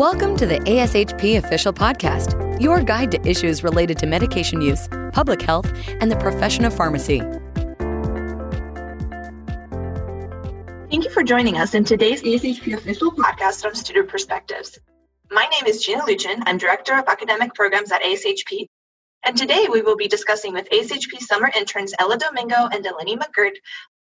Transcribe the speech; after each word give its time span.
Welcome 0.00 0.34
to 0.38 0.46
the 0.46 0.58
ASHP 0.60 1.36
Official 1.36 1.74
Podcast, 1.74 2.58
your 2.58 2.82
guide 2.82 3.10
to 3.10 3.20
issues 3.28 3.62
related 3.62 3.98
to 3.98 4.06
medication 4.06 4.62
use, 4.62 4.88
public 5.12 5.42
health, 5.42 5.70
and 6.00 6.10
the 6.10 6.16
profession 6.16 6.64
of 6.64 6.74
pharmacy. 6.74 7.18
Thank 10.88 11.04
you 11.04 11.10
for 11.10 11.22
joining 11.22 11.58
us 11.58 11.74
in 11.74 11.84
today's 11.84 12.22
ASHP 12.22 12.72
Official 12.72 13.12
Podcast 13.12 13.66
on 13.66 13.74
Student 13.74 14.08
Perspectives. 14.08 14.78
My 15.30 15.46
name 15.48 15.66
is 15.66 15.84
Gina 15.84 16.00
Luchen. 16.04 16.44
I'm 16.46 16.56
Director 16.56 16.94
of 16.94 17.04
Academic 17.06 17.52
Programs 17.52 17.92
at 17.92 18.00
ASHP. 18.00 18.68
And 19.26 19.36
today 19.36 19.66
we 19.70 19.82
will 19.82 19.96
be 19.96 20.08
discussing 20.08 20.54
with 20.54 20.66
ASHP 20.70 21.18
summer 21.18 21.50
interns 21.54 21.92
Ella 21.98 22.16
Domingo 22.16 22.68
and 22.72 22.82
Delaney 22.82 23.18
McGuirt 23.18 23.56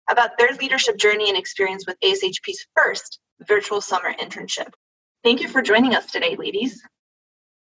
about 0.09 0.37
their 0.37 0.53
leadership 0.53 0.95
journey 0.95 1.27
and 1.27 1.37
experience 1.37 1.85
with 1.85 1.99
ASHP's 1.99 2.65
first 2.77 3.19
virtual 3.45 3.81
summer 3.81 4.13
internship. 4.13 4.71
Thank 5.23 5.41
you 5.41 5.47
for 5.47 5.61
joining 5.61 5.93
us 5.93 6.11
today, 6.11 6.35
ladies. 6.35 6.81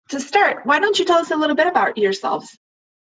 To 0.09 0.19
start, 0.19 0.65
why 0.65 0.79
don't 0.79 0.99
you 0.99 1.05
tell 1.05 1.17
us 1.17 1.31
a 1.31 1.35
little 1.35 1.55
bit 1.55 1.65
about 1.65 1.97
yourselves? 1.97 2.55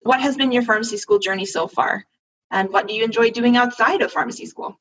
What 0.03 0.21
has 0.21 0.37
been 0.37 0.51
your 0.51 0.65
pharmacy 0.65 0.97
school 0.97 1.21
journey 1.21 1.47
so 1.47 1.69
far? 1.69 2.05
And 2.51 2.69
what 2.71 2.89
do 2.89 2.95
you 2.95 3.05
enjoy 3.05 3.31
doing 3.31 3.57
outside 3.57 4.03
of 4.03 4.11
pharmacy 4.11 4.47
school? 4.47 4.79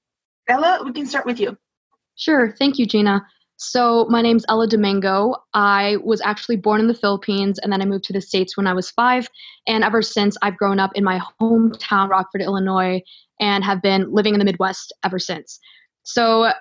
Ella, 0.47 0.81
we 0.83 0.91
can 0.91 1.05
start 1.05 1.27
with 1.27 1.39
you. 1.39 1.55
Sure. 2.15 2.51
Thank 2.57 2.79
you, 2.79 2.87
Gina. 2.87 3.21
So, 3.57 4.07
my 4.09 4.21
name's 4.21 4.45
Ella 4.49 4.67
Domingo. 4.67 5.35
I 5.53 5.97
was 6.03 6.21
actually 6.21 6.55
born 6.55 6.79
in 6.79 6.87
the 6.87 6.93
Philippines 6.93 7.59
and 7.59 7.71
then 7.71 7.81
I 7.81 7.85
moved 7.85 8.05
to 8.05 8.13
the 8.13 8.21
States 8.21 8.57
when 8.57 8.65
I 8.65 8.73
was 8.73 8.89
five. 8.89 9.27
And 9.67 9.83
ever 9.83 10.01
since, 10.01 10.35
I've 10.41 10.57
grown 10.57 10.79
up 10.79 10.91
in 10.95 11.03
my 11.03 11.19
hometown, 11.39 12.09
Rockford, 12.09 12.41
Illinois, 12.41 13.03
and 13.39 13.63
have 13.63 13.81
been 13.81 14.11
living 14.11 14.33
in 14.33 14.39
the 14.39 14.45
Midwest 14.45 14.93
ever 15.03 15.19
since. 15.19 15.59
So, 16.03 16.51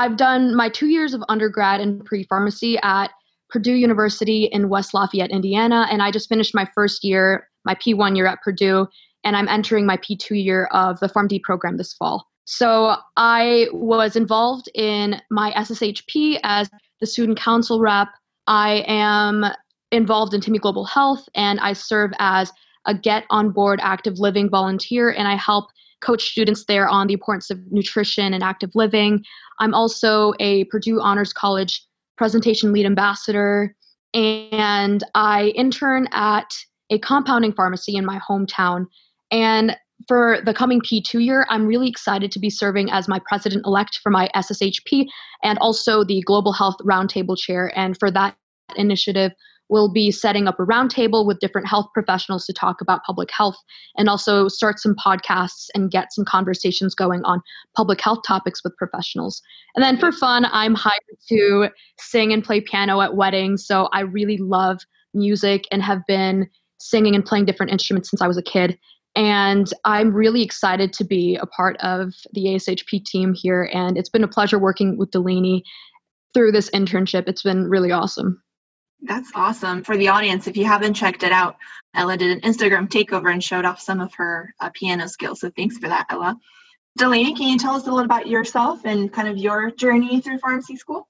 I've 0.00 0.16
done 0.16 0.56
my 0.56 0.70
two 0.70 0.86
years 0.86 1.12
of 1.12 1.22
undergrad 1.28 1.82
in 1.82 2.00
pre 2.00 2.24
pharmacy 2.24 2.78
at 2.82 3.10
Purdue 3.50 3.74
University 3.74 4.44
in 4.44 4.70
West 4.70 4.94
Lafayette, 4.94 5.30
Indiana, 5.30 5.86
and 5.90 6.00
I 6.02 6.10
just 6.10 6.26
finished 6.26 6.54
my 6.54 6.66
first 6.74 7.04
year, 7.04 7.46
my 7.66 7.74
P1 7.74 8.16
year 8.16 8.24
at 8.26 8.40
Purdue, 8.40 8.86
and 9.24 9.36
I'm 9.36 9.46
entering 9.46 9.84
my 9.84 9.98
P2 9.98 10.42
year 10.42 10.70
of 10.72 10.98
the 11.00 11.06
PharmD 11.06 11.42
program 11.42 11.76
this 11.76 11.92
fall. 11.92 12.26
So 12.46 12.96
I 13.18 13.66
was 13.74 14.16
involved 14.16 14.70
in 14.74 15.20
my 15.30 15.52
SSHP 15.52 16.40
as 16.44 16.70
the 17.02 17.06
student 17.06 17.38
council 17.38 17.78
rep. 17.78 18.08
I 18.46 18.82
am 18.86 19.44
involved 19.92 20.32
in 20.32 20.40
Timmy 20.40 20.60
Global 20.60 20.86
Health, 20.86 21.28
and 21.34 21.60
I 21.60 21.74
serve 21.74 22.12
as 22.18 22.50
a 22.86 22.94
Get 22.94 23.24
on 23.28 23.50
Board 23.50 23.80
Active 23.82 24.18
Living 24.18 24.48
volunteer, 24.48 25.10
and 25.10 25.28
I 25.28 25.34
help 25.34 25.66
coach 26.00 26.30
students 26.30 26.64
there 26.66 26.88
on 26.88 27.06
the 27.06 27.14
importance 27.14 27.50
of 27.50 27.58
nutrition 27.70 28.32
and 28.34 28.42
active 28.42 28.70
living. 28.74 29.24
I'm 29.60 29.74
also 29.74 30.32
a 30.40 30.64
Purdue 30.64 31.00
Honors 31.00 31.32
College 31.32 31.82
presentation 32.16 32.72
lead 32.72 32.86
ambassador, 32.86 33.74
and 34.14 35.02
I 35.14 35.52
intern 35.54 36.08
at 36.12 36.54
a 36.90 36.98
compounding 36.98 37.52
pharmacy 37.52 37.96
in 37.96 38.04
my 38.04 38.18
hometown. 38.18 38.86
And 39.30 39.76
for 40.08 40.38
the 40.44 40.54
coming 40.54 40.80
P2 40.80 41.24
year, 41.24 41.46
I'm 41.50 41.66
really 41.66 41.88
excited 41.88 42.32
to 42.32 42.38
be 42.38 42.50
serving 42.50 42.90
as 42.90 43.06
my 43.06 43.20
president 43.26 43.66
elect 43.66 44.00
for 44.02 44.10
my 44.10 44.28
SSHP 44.34 45.06
and 45.42 45.58
also 45.58 46.04
the 46.04 46.22
Global 46.22 46.52
Health 46.52 46.76
Roundtable 46.82 47.36
Chair. 47.38 47.72
And 47.76 47.96
for 47.98 48.10
that 48.10 48.36
initiative, 48.76 49.32
we'll 49.70 49.90
be 49.90 50.10
setting 50.10 50.46
up 50.46 50.58
a 50.58 50.64
roundtable 50.64 51.24
with 51.24 51.38
different 51.38 51.68
health 51.68 51.86
professionals 51.94 52.44
to 52.44 52.52
talk 52.52 52.80
about 52.80 53.04
public 53.04 53.30
health 53.32 53.56
and 53.96 54.08
also 54.08 54.48
start 54.48 54.78
some 54.80 54.94
podcasts 54.94 55.68
and 55.74 55.90
get 55.90 56.12
some 56.12 56.24
conversations 56.24 56.94
going 56.94 57.22
on 57.24 57.40
public 57.76 58.00
health 58.00 58.18
topics 58.26 58.62
with 58.64 58.76
professionals. 58.76 59.40
And 59.76 59.82
then 59.82 59.96
for 59.96 60.12
fun, 60.12 60.44
I'm 60.46 60.74
hired 60.74 61.00
to 61.28 61.68
sing 62.00 62.32
and 62.32 62.44
play 62.44 62.60
piano 62.60 63.00
at 63.00 63.16
weddings. 63.16 63.64
So 63.64 63.88
I 63.92 64.00
really 64.00 64.36
love 64.36 64.80
music 65.14 65.64
and 65.70 65.82
have 65.82 66.00
been 66.06 66.48
singing 66.78 67.14
and 67.14 67.24
playing 67.24 67.44
different 67.44 67.72
instruments 67.72 68.10
since 68.10 68.20
I 68.20 68.26
was 68.26 68.38
a 68.38 68.42
kid. 68.42 68.78
And 69.16 69.72
I'm 69.84 70.12
really 70.12 70.42
excited 70.42 70.92
to 70.94 71.04
be 71.04 71.36
a 71.36 71.46
part 71.46 71.76
of 71.78 72.14
the 72.32 72.46
ASHP 72.46 73.04
team 73.04 73.34
here. 73.34 73.68
And 73.72 73.96
it's 73.96 74.08
been 74.08 74.24
a 74.24 74.28
pleasure 74.28 74.58
working 74.58 74.98
with 74.98 75.10
Delaney 75.10 75.64
through 76.32 76.52
this 76.52 76.70
internship. 76.70 77.28
It's 77.28 77.42
been 77.42 77.68
really 77.68 77.90
awesome. 77.90 78.40
That's 79.02 79.30
awesome. 79.34 79.82
For 79.82 79.96
the 79.96 80.08
audience, 80.08 80.46
if 80.46 80.56
you 80.56 80.66
haven't 80.66 80.94
checked 80.94 81.22
it 81.22 81.32
out, 81.32 81.56
Ella 81.94 82.16
did 82.16 82.30
an 82.30 82.40
Instagram 82.40 82.88
takeover 82.88 83.32
and 83.32 83.42
showed 83.42 83.64
off 83.64 83.80
some 83.80 84.00
of 84.00 84.14
her 84.14 84.54
uh, 84.60 84.70
piano 84.74 85.08
skills. 85.08 85.40
So 85.40 85.50
thanks 85.56 85.78
for 85.78 85.88
that, 85.88 86.06
Ella. 86.10 86.36
Delaney, 86.98 87.34
can 87.34 87.48
you 87.48 87.58
tell 87.58 87.74
us 87.74 87.82
a 87.82 87.84
little 87.86 88.00
about 88.00 88.26
yourself 88.26 88.84
and 88.84 89.12
kind 89.12 89.28
of 89.28 89.38
your 89.38 89.70
journey 89.70 90.20
through 90.20 90.38
pharmacy 90.38 90.76
school? 90.76 91.08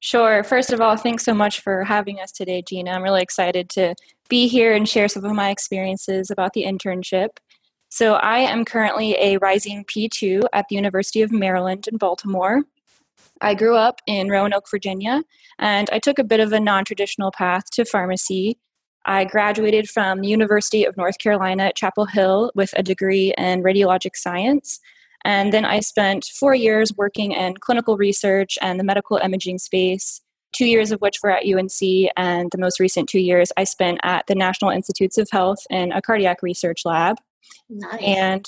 Sure. 0.00 0.42
First 0.42 0.72
of 0.72 0.80
all, 0.80 0.96
thanks 0.96 1.24
so 1.24 1.34
much 1.34 1.60
for 1.60 1.84
having 1.84 2.18
us 2.18 2.32
today, 2.32 2.62
Gina. 2.66 2.90
I'm 2.90 3.02
really 3.02 3.22
excited 3.22 3.68
to 3.70 3.94
be 4.28 4.48
here 4.48 4.74
and 4.74 4.88
share 4.88 5.06
some 5.06 5.24
of 5.24 5.32
my 5.32 5.50
experiences 5.50 6.30
about 6.30 6.54
the 6.54 6.64
internship. 6.64 7.36
So, 7.88 8.14
I 8.14 8.38
am 8.38 8.64
currently 8.64 9.14
a 9.18 9.36
rising 9.36 9.84
P2 9.84 10.44
at 10.52 10.66
the 10.68 10.76
University 10.76 11.22
of 11.22 11.30
Maryland 11.30 11.86
in 11.86 11.98
Baltimore. 11.98 12.62
I 13.42 13.54
grew 13.54 13.76
up 13.76 14.00
in 14.06 14.28
Roanoke, 14.28 14.70
Virginia, 14.70 15.24
and 15.58 15.90
I 15.92 15.98
took 15.98 16.18
a 16.18 16.24
bit 16.24 16.40
of 16.40 16.52
a 16.52 16.60
non 16.60 16.84
traditional 16.84 17.32
path 17.32 17.64
to 17.72 17.84
pharmacy. 17.84 18.58
I 19.04 19.24
graduated 19.24 19.90
from 19.90 20.20
the 20.20 20.28
University 20.28 20.84
of 20.84 20.96
North 20.96 21.18
Carolina 21.18 21.64
at 21.64 21.76
Chapel 21.76 22.06
Hill 22.06 22.52
with 22.54 22.72
a 22.76 22.84
degree 22.84 23.34
in 23.36 23.64
radiologic 23.64 24.14
science. 24.14 24.78
And 25.24 25.52
then 25.52 25.64
I 25.64 25.80
spent 25.80 26.24
four 26.38 26.54
years 26.54 26.92
working 26.96 27.32
in 27.32 27.56
clinical 27.56 27.96
research 27.96 28.58
and 28.62 28.78
the 28.78 28.84
medical 28.84 29.16
imaging 29.16 29.58
space, 29.58 30.20
two 30.52 30.66
years 30.66 30.92
of 30.92 31.00
which 31.00 31.16
were 31.22 31.30
at 31.30 31.44
UNC, 31.44 32.10
and 32.16 32.48
the 32.52 32.58
most 32.58 32.78
recent 32.78 33.08
two 33.08 33.20
years 33.20 33.50
I 33.56 33.64
spent 33.64 33.98
at 34.04 34.26
the 34.28 34.36
National 34.36 34.70
Institutes 34.70 35.18
of 35.18 35.28
Health 35.30 35.66
in 35.68 35.90
a 35.90 36.00
cardiac 36.00 36.42
research 36.42 36.82
lab. 36.84 37.16
Nice. 37.68 38.00
And 38.00 38.46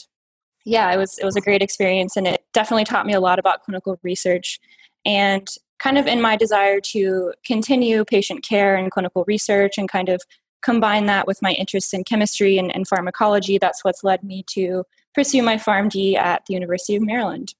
yeah, 0.64 0.92
it 0.92 0.96
was 0.96 1.18
it 1.18 1.24
was 1.24 1.36
a 1.36 1.40
great 1.40 1.62
experience, 1.62 2.16
and 2.16 2.26
it 2.26 2.44
definitely 2.52 2.84
taught 2.84 3.06
me 3.06 3.12
a 3.12 3.20
lot 3.20 3.38
about 3.38 3.62
clinical 3.64 3.98
research 4.02 4.60
and 5.04 5.48
kind 5.78 5.98
of 5.98 6.06
in 6.06 6.20
my 6.20 6.36
desire 6.36 6.80
to 6.80 7.32
continue 7.44 8.04
patient 8.04 8.44
care 8.44 8.74
and 8.76 8.90
clinical 8.90 9.24
research 9.26 9.76
and 9.76 9.88
kind 9.88 10.08
of 10.08 10.22
combine 10.62 11.06
that 11.06 11.26
with 11.26 11.42
my 11.42 11.52
interest 11.52 11.92
in 11.92 12.04
chemistry 12.04 12.56
and, 12.56 12.74
and 12.74 12.88
pharmacology, 12.88 13.58
that's 13.58 13.84
what's 13.84 14.02
led 14.02 14.22
me 14.22 14.42
to 14.48 14.84
pursue 15.14 15.42
my 15.42 15.56
PharmD 15.56 16.16
at 16.16 16.42
the 16.46 16.54
University 16.54 16.96
of 16.96 17.02
Maryland. 17.02 17.54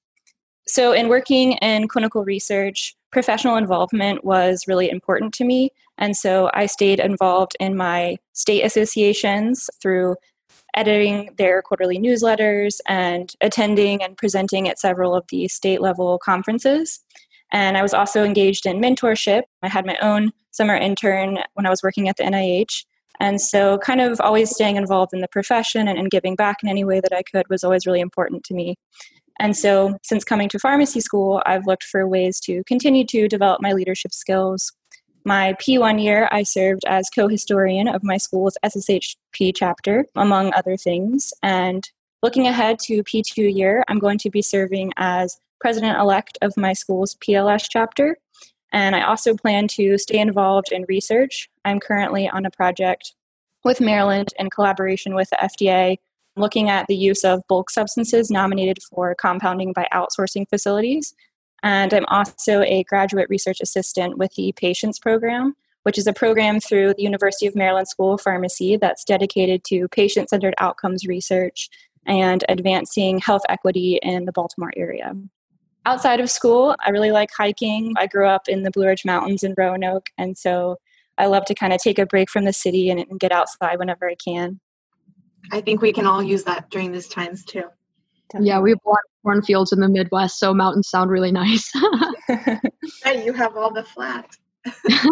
So, 0.67 0.93
in 0.93 1.09
working 1.09 1.53
in 1.53 1.87
clinical 1.87 2.25
research, 2.25 2.95
professional 3.11 3.55
involvement 3.55 4.25
was 4.25 4.65
really 4.67 4.89
important 4.89 5.33
to 5.35 5.45
me. 5.45 5.69
And 5.97 6.17
so 6.17 6.49
I 6.53 6.65
stayed 6.65 6.99
involved 6.99 7.55
in 7.61 7.77
my 7.77 8.17
state 8.33 8.63
associations 8.63 9.69
through 9.81 10.17
editing 10.75 11.29
their 11.37 11.61
quarterly 11.61 11.97
newsletters 11.97 12.79
and 12.87 13.33
attending 13.39 14.03
and 14.03 14.17
presenting 14.17 14.67
at 14.67 14.79
several 14.79 15.15
of 15.15 15.23
the 15.29 15.47
state 15.47 15.79
level 15.79 16.17
conferences. 16.17 16.99
And 17.51 17.77
I 17.77 17.81
was 17.81 17.93
also 17.93 18.23
engaged 18.23 18.65
in 18.65 18.81
mentorship. 18.81 19.43
I 19.61 19.69
had 19.69 19.85
my 19.85 19.97
own 20.01 20.31
summer 20.51 20.75
intern 20.75 21.39
when 21.53 21.65
I 21.65 21.69
was 21.69 21.83
working 21.83 22.09
at 22.09 22.17
the 22.17 22.23
NIH. 22.23 22.85
And 23.19 23.39
so, 23.39 23.77
kind 23.77 24.01
of 24.01 24.19
always 24.19 24.49
staying 24.51 24.75
involved 24.75 25.13
in 25.13 25.21
the 25.21 25.27
profession 25.29 25.87
and, 25.87 25.97
and 25.97 26.11
giving 26.11 26.35
back 26.35 26.57
in 26.63 26.69
any 26.69 26.83
way 26.83 26.99
that 26.99 27.13
I 27.13 27.23
could 27.23 27.47
was 27.49 27.63
always 27.63 27.85
really 27.85 28.01
important 28.01 28.43
to 28.45 28.53
me. 28.53 28.75
And 29.39 29.55
so, 29.55 29.97
since 30.03 30.23
coming 30.23 30.49
to 30.49 30.59
pharmacy 30.59 30.99
school, 30.99 31.41
I've 31.45 31.65
looked 31.65 31.83
for 31.83 32.07
ways 32.07 32.39
to 32.41 32.63
continue 32.65 33.05
to 33.07 33.27
develop 33.27 33.61
my 33.61 33.73
leadership 33.73 34.13
skills. 34.13 34.71
My 35.23 35.53
P1 35.53 36.03
year, 36.03 36.29
I 36.31 36.43
served 36.43 36.83
as 36.87 37.09
co 37.09 37.27
historian 37.27 37.87
of 37.87 38.03
my 38.03 38.17
school's 38.17 38.57
SSHP 38.63 39.53
chapter, 39.55 40.05
among 40.15 40.53
other 40.53 40.77
things. 40.77 41.33
And 41.41 41.89
looking 42.21 42.47
ahead 42.47 42.79
to 42.79 43.03
P2 43.03 43.55
year, 43.55 43.83
I'm 43.87 43.99
going 43.99 44.17
to 44.19 44.29
be 44.29 44.41
serving 44.41 44.91
as 44.97 45.37
president 45.65 45.97
elect 45.99 46.37
of 46.43 46.55
my 46.55 46.73
school's 46.73 47.15
PLS 47.15 47.65
chapter. 47.67 48.19
And 48.71 48.95
I 48.95 49.01
also 49.01 49.33
plan 49.33 49.67
to 49.69 49.97
stay 49.97 50.19
involved 50.19 50.71
in 50.71 50.85
research. 50.87 51.49
I'm 51.65 51.79
currently 51.79 52.29
on 52.29 52.45
a 52.45 52.51
project 52.51 53.15
with 53.63 53.81
Maryland 53.81 54.31
in 54.37 54.51
collaboration 54.51 55.15
with 55.15 55.27
the 55.31 55.37
FDA 55.37 55.97
looking 56.35 56.69
at 56.69 56.85
the 56.85 56.95
use 56.95 57.23
of 57.23 57.41
bulk 57.49 57.71
substances 57.71 58.29
nominated 58.29 58.77
for 58.83 59.15
compounding 59.15 59.73
by 59.73 59.87
outsourcing 59.91 60.47
facilities. 60.47 61.15
And 61.63 61.95
I'm 61.95 62.05
also 62.09 62.61
a 62.61 62.83
graduate 62.83 63.27
research 63.27 63.59
assistant 63.59 64.19
with 64.19 64.35
the 64.35 64.51
Patients 64.51 64.99
Program, 64.99 65.55
which 65.81 65.97
is 65.97 66.05
a 66.05 66.13
program 66.13 66.59
through 66.59 66.93
the 66.93 67.01
University 67.01 67.47
of 67.47 67.55
Maryland 67.55 67.87
School 67.87 68.13
of 68.13 68.21
Pharmacy 68.21 68.77
that's 68.77 69.03
dedicated 69.03 69.63
to 69.69 69.87
patient 69.87 70.29
centered 70.29 70.53
outcomes 70.59 71.07
research 71.07 71.71
and 72.05 72.43
advancing 72.49 73.17
health 73.17 73.41
equity 73.49 73.97
in 74.03 74.25
the 74.25 74.31
Baltimore 74.31 74.71
area. 74.77 75.15
Outside 75.85 76.19
of 76.19 76.31
school, 76.31 76.75
I 76.85 76.89
really 76.89 77.11
like 77.11 77.29
hiking. 77.35 77.93
I 77.97 78.07
grew 78.07 78.27
up 78.27 78.47
in 78.47 78.63
the 78.63 78.71
Blue 78.71 78.87
Ridge 78.87 79.05
Mountains 79.05 79.43
in 79.43 79.53
Roanoke, 79.57 80.09
and 80.17 80.37
so 80.37 80.77
I 81.17 81.27
love 81.27 81.45
to 81.45 81.55
kind 81.55 81.73
of 81.73 81.79
take 81.79 81.99
a 81.99 82.05
break 82.05 82.29
from 82.29 82.45
the 82.45 82.53
city 82.53 82.89
and, 82.89 82.99
and 82.99 83.19
get 83.19 83.31
outside 83.31 83.77
whenever 83.77 84.09
I 84.09 84.15
can. 84.15 84.59
I 85.51 85.61
think 85.61 85.81
we 85.81 85.93
can 85.93 86.07
all 86.07 86.23
use 86.23 86.43
that 86.45 86.69
during 86.71 86.91
these 86.91 87.07
times 87.07 87.45
too. 87.45 87.63
Definitely. 88.29 88.47
Yeah, 88.47 88.59
we 88.59 88.71
have 88.71 88.79
a 88.85 88.89
lot 88.89 88.97
of 88.97 89.23
cornfields 89.23 89.71
in 89.71 89.79
the 89.79 89.87
Midwest, 89.87 90.39
so 90.39 90.53
mountains 90.53 90.89
sound 90.89 91.11
really 91.11 91.31
nice. 91.31 91.71
you 93.05 93.33
have 93.33 93.55
all 93.55 93.71
the 93.71 93.83
flat. 93.83 94.35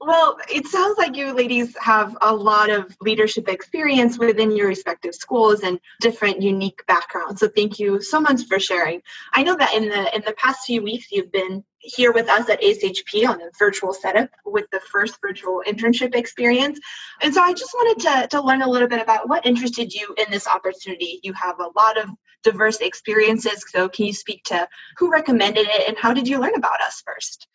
Well, 0.00 0.38
it 0.48 0.66
sounds 0.68 0.96
like 0.96 1.16
you 1.16 1.32
ladies 1.32 1.76
have 1.78 2.16
a 2.20 2.32
lot 2.32 2.70
of 2.70 2.96
leadership 3.00 3.48
experience 3.48 4.16
within 4.16 4.54
your 4.54 4.68
respective 4.68 5.12
schools 5.12 5.60
and 5.60 5.80
different 6.00 6.40
unique 6.40 6.86
backgrounds. 6.86 7.40
So 7.40 7.48
thank 7.48 7.80
you 7.80 8.00
so 8.00 8.20
much 8.20 8.46
for 8.46 8.60
sharing. 8.60 9.02
I 9.34 9.42
know 9.42 9.56
that 9.56 9.74
in 9.74 9.88
the 9.88 10.14
in 10.14 10.22
the 10.24 10.34
past 10.34 10.66
few 10.66 10.82
weeks 10.82 11.10
you've 11.10 11.32
been 11.32 11.64
here 11.80 12.12
with 12.12 12.28
us 12.28 12.48
at 12.48 12.62
ASHP 12.62 13.28
on 13.28 13.40
a 13.42 13.50
virtual 13.58 13.92
setup 13.92 14.30
with 14.44 14.66
the 14.70 14.80
first 14.80 15.18
virtual 15.20 15.62
internship 15.66 16.14
experience. 16.14 16.78
And 17.20 17.34
so 17.34 17.42
I 17.42 17.52
just 17.52 17.72
wanted 17.74 18.02
to, 18.04 18.28
to 18.36 18.42
learn 18.42 18.62
a 18.62 18.68
little 18.68 18.88
bit 18.88 19.02
about 19.02 19.28
what 19.28 19.46
interested 19.46 19.92
you 19.92 20.14
in 20.18 20.30
this 20.30 20.46
opportunity. 20.46 21.20
You 21.22 21.32
have 21.34 21.58
a 21.58 21.70
lot 21.76 21.98
of 21.98 22.08
diverse 22.44 22.78
experiences. 22.78 23.64
So 23.68 23.88
can 23.88 24.06
you 24.06 24.12
speak 24.12 24.44
to 24.44 24.68
who 24.96 25.10
recommended 25.10 25.66
it 25.68 25.88
and 25.88 25.96
how 25.96 26.12
did 26.12 26.28
you 26.28 26.40
learn 26.40 26.54
about 26.54 26.80
us 26.80 27.02
first? 27.04 27.48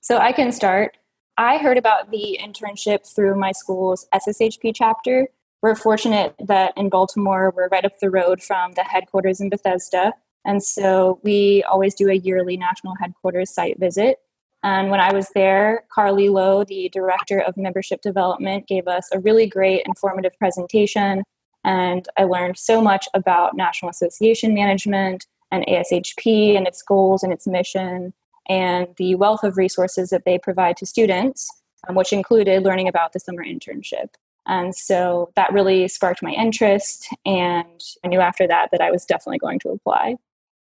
So 0.00 0.18
I 0.18 0.32
can 0.32 0.50
start. 0.50 0.96
I 1.38 1.58
heard 1.58 1.78
about 1.78 2.10
the 2.10 2.38
internship 2.42 3.06
through 3.06 3.38
my 3.38 3.52
school's 3.52 4.06
SSHP 4.14 4.72
chapter. 4.74 5.28
We're 5.62 5.74
fortunate 5.74 6.34
that 6.40 6.72
in 6.76 6.90
Baltimore, 6.90 7.52
we're 7.56 7.68
right 7.68 7.84
up 7.84 7.98
the 8.00 8.10
road 8.10 8.42
from 8.42 8.72
the 8.72 8.82
headquarters 8.82 9.40
in 9.40 9.48
Bethesda. 9.48 10.12
And 10.44 10.62
so 10.62 11.20
we 11.22 11.62
always 11.62 11.94
do 11.94 12.10
a 12.10 12.14
yearly 12.14 12.56
national 12.56 12.94
headquarters 13.00 13.50
site 13.50 13.78
visit. 13.78 14.18
And 14.62 14.90
when 14.90 15.00
I 15.00 15.12
was 15.12 15.30
there, 15.34 15.84
Carly 15.92 16.28
Lowe, 16.28 16.64
the 16.64 16.90
director 16.92 17.40
of 17.40 17.56
membership 17.56 18.02
development, 18.02 18.68
gave 18.68 18.86
us 18.86 19.08
a 19.12 19.18
really 19.18 19.46
great 19.46 19.82
informative 19.86 20.36
presentation. 20.38 21.22
And 21.64 22.06
I 22.18 22.24
learned 22.24 22.58
so 22.58 22.82
much 22.82 23.08
about 23.14 23.56
National 23.56 23.90
Association 23.90 24.52
Management 24.52 25.26
and 25.50 25.64
ASHP 25.66 26.56
and 26.56 26.66
its 26.66 26.82
goals 26.82 27.22
and 27.22 27.32
its 27.32 27.46
mission 27.46 28.12
and 28.48 28.88
the 28.96 29.14
wealth 29.14 29.44
of 29.44 29.56
resources 29.56 30.10
that 30.10 30.24
they 30.24 30.38
provide 30.38 30.76
to 30.78 30.86
students, 30.86 31.48
um, 31.88 31.94
which 31.94 32.12
included 32.12 32.62
learning 32.62 32.88
about 32.88 33.12
the 33.12 33.20
summer 33.20 33.44
internship. 33.44 34.08
And 34.46 34.74
so 34.74 35.30
that 35.36 35.52
really 35.52 35.86
sparked 35.88 36.22
my 36.22 36.32
interest, 36.32 37.08
and 37.24 37.80
I 38.04 38.08
knew 38.08 38.20
after 38.20 38.46
that 38.48 38.70
that 38.72 38.80
I 38.80 38.90
was 38.90 39.04
definitely 39.04 39.38
going 39.38 39.60
to 39.60 39.70
apply. 39.70 40.16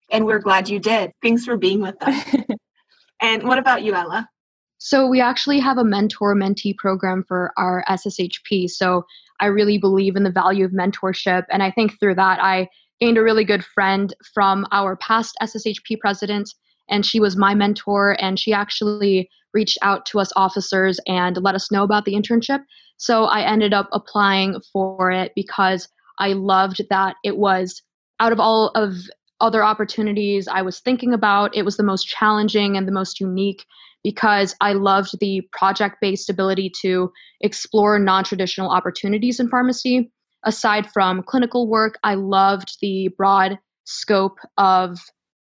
And 0.10 0.26
we're 0.26 0.40
glad 0.40 0.70
you 0.70 0.80
did. 0.80 1.12
Thanks 1.22 1.44
for 1.44 1.58
being 1.58 1.82
with 1.82 1.96
us. 2.02 2.36
and 3.22 3.44
what 3.44 3.58
about 3.58 3.84
you, 3.84 3.94
Ella? 3.94 4.30
So, 4.78 5.08
we 5.08 5.20
actually 5.20 5.60
have 5.60 5.78
a 5.78 5.84
mentor 5.84 6.34
mentee 6.36 6.78
program 6.78 7.26
for 7.28 7.52
our 7.58 7.84
SSHP. 7.90 8.70
So, 8.70 9.06
I 9.40 9.48
really 9.48 9.78
believe 9.78 10.16
in 10.16 10.24
the 10.24 10.32
value 10.32 10.64
of 10.64 10.72
mentorship. 10.72 11.44
And 11.50 11.62
I 11.62 11.72
think 11.72 12.00
through 12.00 12.16
that, 12.16 12.42
I 12.42 12.70
gained 13.02 13.18
a 13.18 13.24
really 13.24 13.44
good 13.44 13.66
friend 13.66 14.14
from 14.34 14.66
our 14.72 14.96
past 14.96 15.36
SSHP 15.42 16.00
president 16.00 16.54
and 16.90 17.06
she 17.06 17.20
was 17.20 17.38
my 17.38 17.54
mentor 17.54 18.16
and 18.20 18.40
she 18.40 18.54
actually 18.54 19.30
reached 19.54 19.78
out 19.82 20.06
to 20.06 20.20
us 20.20 20.32
officers 20.36 21.00
and 21.08 21.38
let 21.38 21.56
us 21.56 21.72
know 21.72 21.84
about 21.84 22.06
the 22.06 22.14
internship. 22.14 22.64
So 22.98 23.26
i 23.26 23.42
ended 23.42 23.74
up 23.74 23.90
applying 23.92 24.60
for 24.74 25.12
it 25.12 25.32
because 25.36 25.88
i 26.20 26.34
loved 26.34 26.82
that 26.90 27.16
it 27.24 27.38
was 27.38 27.82
out 28.20 28.32
of 28.32 28.40
all 28.40 28.70
of 28.76 28.96
other 29.40 29.64
opportunities 29.64 30.48
i 30.48 30.64
was 30.64 30.80
thinking 30.80 31.14
about 31.14 31.56
it 31.56 31.64
was 31.64 31.78
the 31.78 31.84
most 31.84 32.08
challenging 32.08 32.76
and 32.76 32.88
the 32.88 32.92
most 32.92 33.20
unique 33.20 33.64
because 34.04 34.56
i 34.62 34.74
loved 34.74 35.20
the 35.20 35.48
project 35.52 35.98
based 36.02 36.30
ability 36.30 36.72
to 36.82 37.12
explore 37.42 38.00
non-traditional 38.00 38.70
opportunities 38.70 39.40
in 39.40 39.48
pharmacy. 39.50 40.12
Aside 40.44 40.90
from 40.92 41.24
clinical 41.24 41.68
work 41.68 42.00
i 42.04 42.16
loved 42.16 42.78
the 42.82 43.10
broad 43.18 43.60
scope 43.86 44.38
of 44.58 44.98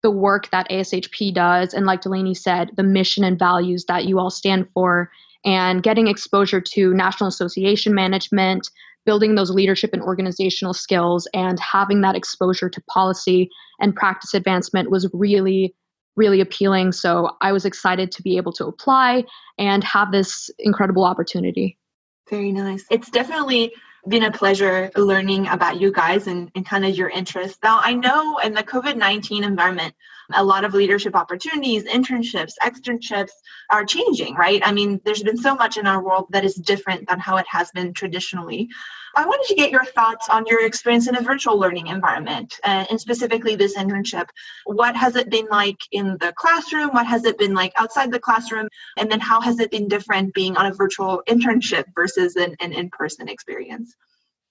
the 0.06 0.12
work 0.12 0.52
that 0.52 0.70
ASHP 0.70 1.34
does, 1.34 1.74
and 1.74 1.88
like 1.88 2.02
Delaney 2.02 2.36
said, 2.36 2.70
the 2.78 2.84
mission 2.84 3.24
and 3.24 3.40
values 3.40 3.86
that 3.88 4.06
you 4.06 4.20
all 4.20 4.30
stand 4.30 4.68
for, 4.72 5.10
and 5.44 5.82
getting 5.82 6.08
exposure 6.08 6.62
to 6.62 6.94
National 6.94 7.28
Association 7.28 7.96
management, 7.96 8.70
building 9.04 9.34
those 9.34 9.50
leadership 9.50 9.94
and 9.94 10.04
organizational 10.04 10.76
skills, 10.76 11.28
and 11.34 11.60
having 11.60 12.02
that 12.02 12.16
exposure 12.16 12.70
to 12.70 12.80
policy 12.82 13.50
and 13.80 13.96
practice 13.96 14.36
advancement 14.36 14.92
was 14.92 15.10
really, 15.12 15.74
really 16.16 16.40
appealing. 16.40 16.92
So 16.92 17.32
I 17.42 17.52
was 17.52 17.66
excited 17.66 18.12
to 18.12 18.22
be 18.22 18.38
able 18.38 18.54
to 18.54 18.68
apply 18.68 19.24
and 19.58 19.84
have 19.84 20.12
this 20.12 20.52
incredible 20.60 21.04
opportunity. 21.04 21.80
Very 22.30 22.52
nice. 22.52 22.86
It's 22.92 23.10
definitely 23.10 23.74
been 24.08 24.24
a 24.24 24.32
pleasure 24.32 24.92
learning 24.96 25.48
about 25.48 25.80
you 25.80 25.92
guys 25.92 26.28
and, 26.28 26.52
and 26.56 26.66
kind 26.66 26.86
of 26.86 26.96
your 26.96 27.10
interests. 27.10 27.58
Now, 27.64 27.80
I 27.82 27.94
know 27.94 28.38
in 28.40 28.54
the 28.54 28.64
COVID 28.64 28.96
19 28.96 29.44
environment, 29.44 29.94
a 30.34 30.44
lot 30.44 30.64
of 30.64 30.74
leadership 30.74 31.16
opportunities, 31.16 31.84
internships, 31.84 32.54
externships 32.62 33.32
are 33.70 33.86
changing, 33.86 34.36
right? 34.36 34.62
I 34.66 34.72
mean, 34.72 35.00
there's 35.06 35.24
been 35.24 35.38
so 35.38 35.56
much 35.56 35.78
in 35.78 35.88
our 35.88 36.04
world 36.04 36.28
that 36.32 36.46
is 36.46 36.56
different 36.56 37.08
than 37.08 37.20
how 37.20 37.38
it 37.38 37.46
has 37.50 37.72
been 37.72 37.94
traditionally. 37.94 38.70
I 39.16 39.26
wanted 39.26 39.48
to 39.48 39.56
get 39.56 39.72
your 39.72 39.86
thoughts 39.86 40.28
on 40.30 40.46
your 40.46 40.66
experience 40.66 41.08
in 41.08 41.16
a 41.16 41.22
virtual 41.22 41.58
learning 41.58 41.88
environment, 41.88 42.60
uh, 42.64 42.86
and 42.90 43.00
specifically 43.00 43.56
this 43.56 43.78
internship. 43.78 44.28
What 44.66 44.96
has 44.96 45.16
it 45.16 45.30
been 45.30 45.48
like 45.50 45.78
in 45.92 46.18
the 46.20 46.34
classroom? 46.36 46.90
What 46.90 47.08
has 47.08 47.24
it 47.24 47.38
been 47.38 47.54
like 47.54 47.72
outside 47.78 48.12
the 48.12 48.20
classroom? 48.20 48.68
And 48.98 49.10
then 49.10 49.22
how 49.22 49.40
has 49.40 49.60
it 49.60 49.72
been 49.72 49.88
different 49.88 50.34
being 50.34 50.58
on 50.58 50.66
a 50.66 50.74
virtual 50.74 51.24
internship 51.30 51.86
versus 51.96 52.36
an, 52.36 52.56
an 52.60 52.74
in 52.74 52.90
person 52.90 53.30
experience? 53.30 53.96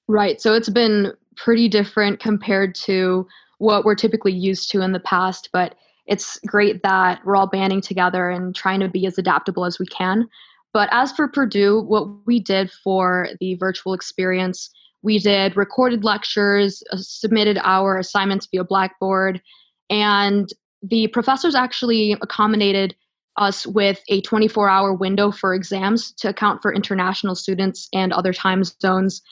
Right. 0.09 0.41
So 0.41 0.55
it's 0.55 0.71
been 0.71 1.13
pretty 1.37 1.69
different 1.69 2.21
compared 2.21 2.75
to 2.75 3.27
what 3.59 3.85
we're 3.85 3.95
typically 3.95 4.33
used 4.33 4.71
to 4.71 4.81
in 4.81 4.93
the 4.93 5.01
past, 5.01 5.51
but 5.53 5.75
it's 6.07 6.39
great 6.47 6.83
that 6.83 7.21
we're 7.25 7.37
all 7.37 7.47
banding 7.47 7.81
together 7.81 8.29
and 8.29 8.55
trying 8.55 8.81
to 8.81 8.89
be 8.89 9.07
as 9.07 9.19
adaptable 9.19 9.65
as 9.65 9.79
we 9.79 9.87
can. 9.87 10.29
But 10.73 10.89
as 10.93 11.13
for 11.13 11.29
Purdue, 11.29 11.83
what 11.83 12.09
we 12.27 12.41
did 12.41 12.71
for 12.71 13.29
the 13.41 13.55
virtual 13.55 13.95
experience, 13.95 14.71
we 15.03 15.19
did 15.19 15.57
recorded 15.57 16.05
lectures, 16.05 16.83
uh, 16.93 16.97
submitted 16.99 17.59
our 17.63 17.99
assignments 17.99 18.49
via 18.51 18.65
Blackboard, 18.65 19.41
and 19.89 20.49
the 20.83 21.09
professors 21.09 21.55
actually 21.55 22.13
accommodated 22.13 22.95
us 23.37 23.67
with 23.67 24.01
a 24.09 24.21
24 24.23 24.69
hour 24.69 24.93
window 24.93 25.31
for 25.31 25.55
exams 25.55 26.13
to 26.13 26.29
account 26.29 26.63
for 26.63 26.73
international 26.73 27.35
students 27.35 27.89
and 27.93 28.13
other 28.13 28.33
time 28.33 28.63
zones 28.65 29.23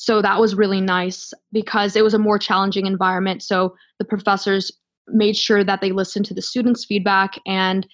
so 0.00 0.22
that 0.22 0.40
was 0.40 0.54
really 0.54 0.80
nice 0.80 1.34
because 1.52 1.94
it 1.94 2.02
was 2.02 2.14
a 2.14 2.18
more 2.18 2.38
challenging 2.38 2.86
environment. 2.86 3.42
So 3.42 3.76
the 3.98 4.06
professors 4.06 4.72
made 5.08 5.36
sure 5.36 5.62
that 5.62 5.82
they 5.82 5.92
listened 5.92 6.24
to 6.24 6.32
the 6.32 6.40
students' 6.40 6.86
feedback 6.86 7.34
and 7.46 7.86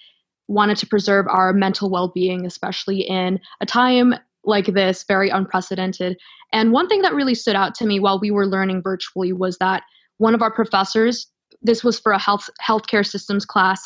wanted 0.47 0.77
to 0.77 0.87
preserve 0.87 1.25
our 1.27 1.51
mental 1.51 1.89
well 1.89 2.07
being, 2.07 2.45
especially 2.45 3.01
in 3.01 3.41
a 3.59 3.65
time 3.65 4.13
like 4.45 4.67
this, 4.67 5.03
very 5.05 5.29
unprecedented. 5.29 6.17
And 6.53 6.71
one 6.71 6.87
thing 6.87 7.01
that 7.01 7.13
really 7.13 7.35
stood 7.35 7.57
out 7.57 7.75
to 7.75 7.85
me 7.85 7.99
while 7.99 8.21
we 8.21 8.31
were 8.31 8.47
learning 8.47 8.83
virtually 8.83 9.33
was 9.33 9.57
that 9.57 9.83
one 10.17 10.33
of 10.33 10.41
our 10.41 10.53
professors, 10.53 11.27
this 11.61 11.83
was 11.83 11.99
for 11.99 12.13
a 12.13 12.19
health 12.19 12.49
healthcare 12.65 13.05
systems 13.05 13.43
class, 13.43 13.85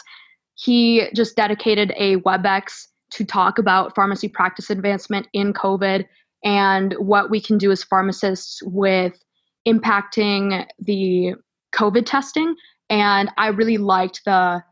he 0.54 1.08
just 1.16 1.36
dedicated 1.36 1.92
a 1.98 2.18
WebEx 2.18 2.86
to 3.13 3.25
talk 3.25 3.58
about 3.58 3.96
pharmacy 3.96 4.28
practice 4.28 4.70
advancement 4.70 5.28
in 5.34 5.54
COVID 5.54 6.06
and 6.44 6.94
what 6.94 7.30
we 7.30 7.40
can 7.40 7.58
do 7.58 7.72
as 7.72 7.84
pharmacists 7.84 8.62
with 8.64 9.24
impacting 9.68 10.66
the 10.80 11.36
COVID 11.76 12.06
testing. 12.06 12.56
And 12.90 13.30
I 13.38 13.48
really 13.48 13.78
liked 13.78 14.22
the 14.26 14.64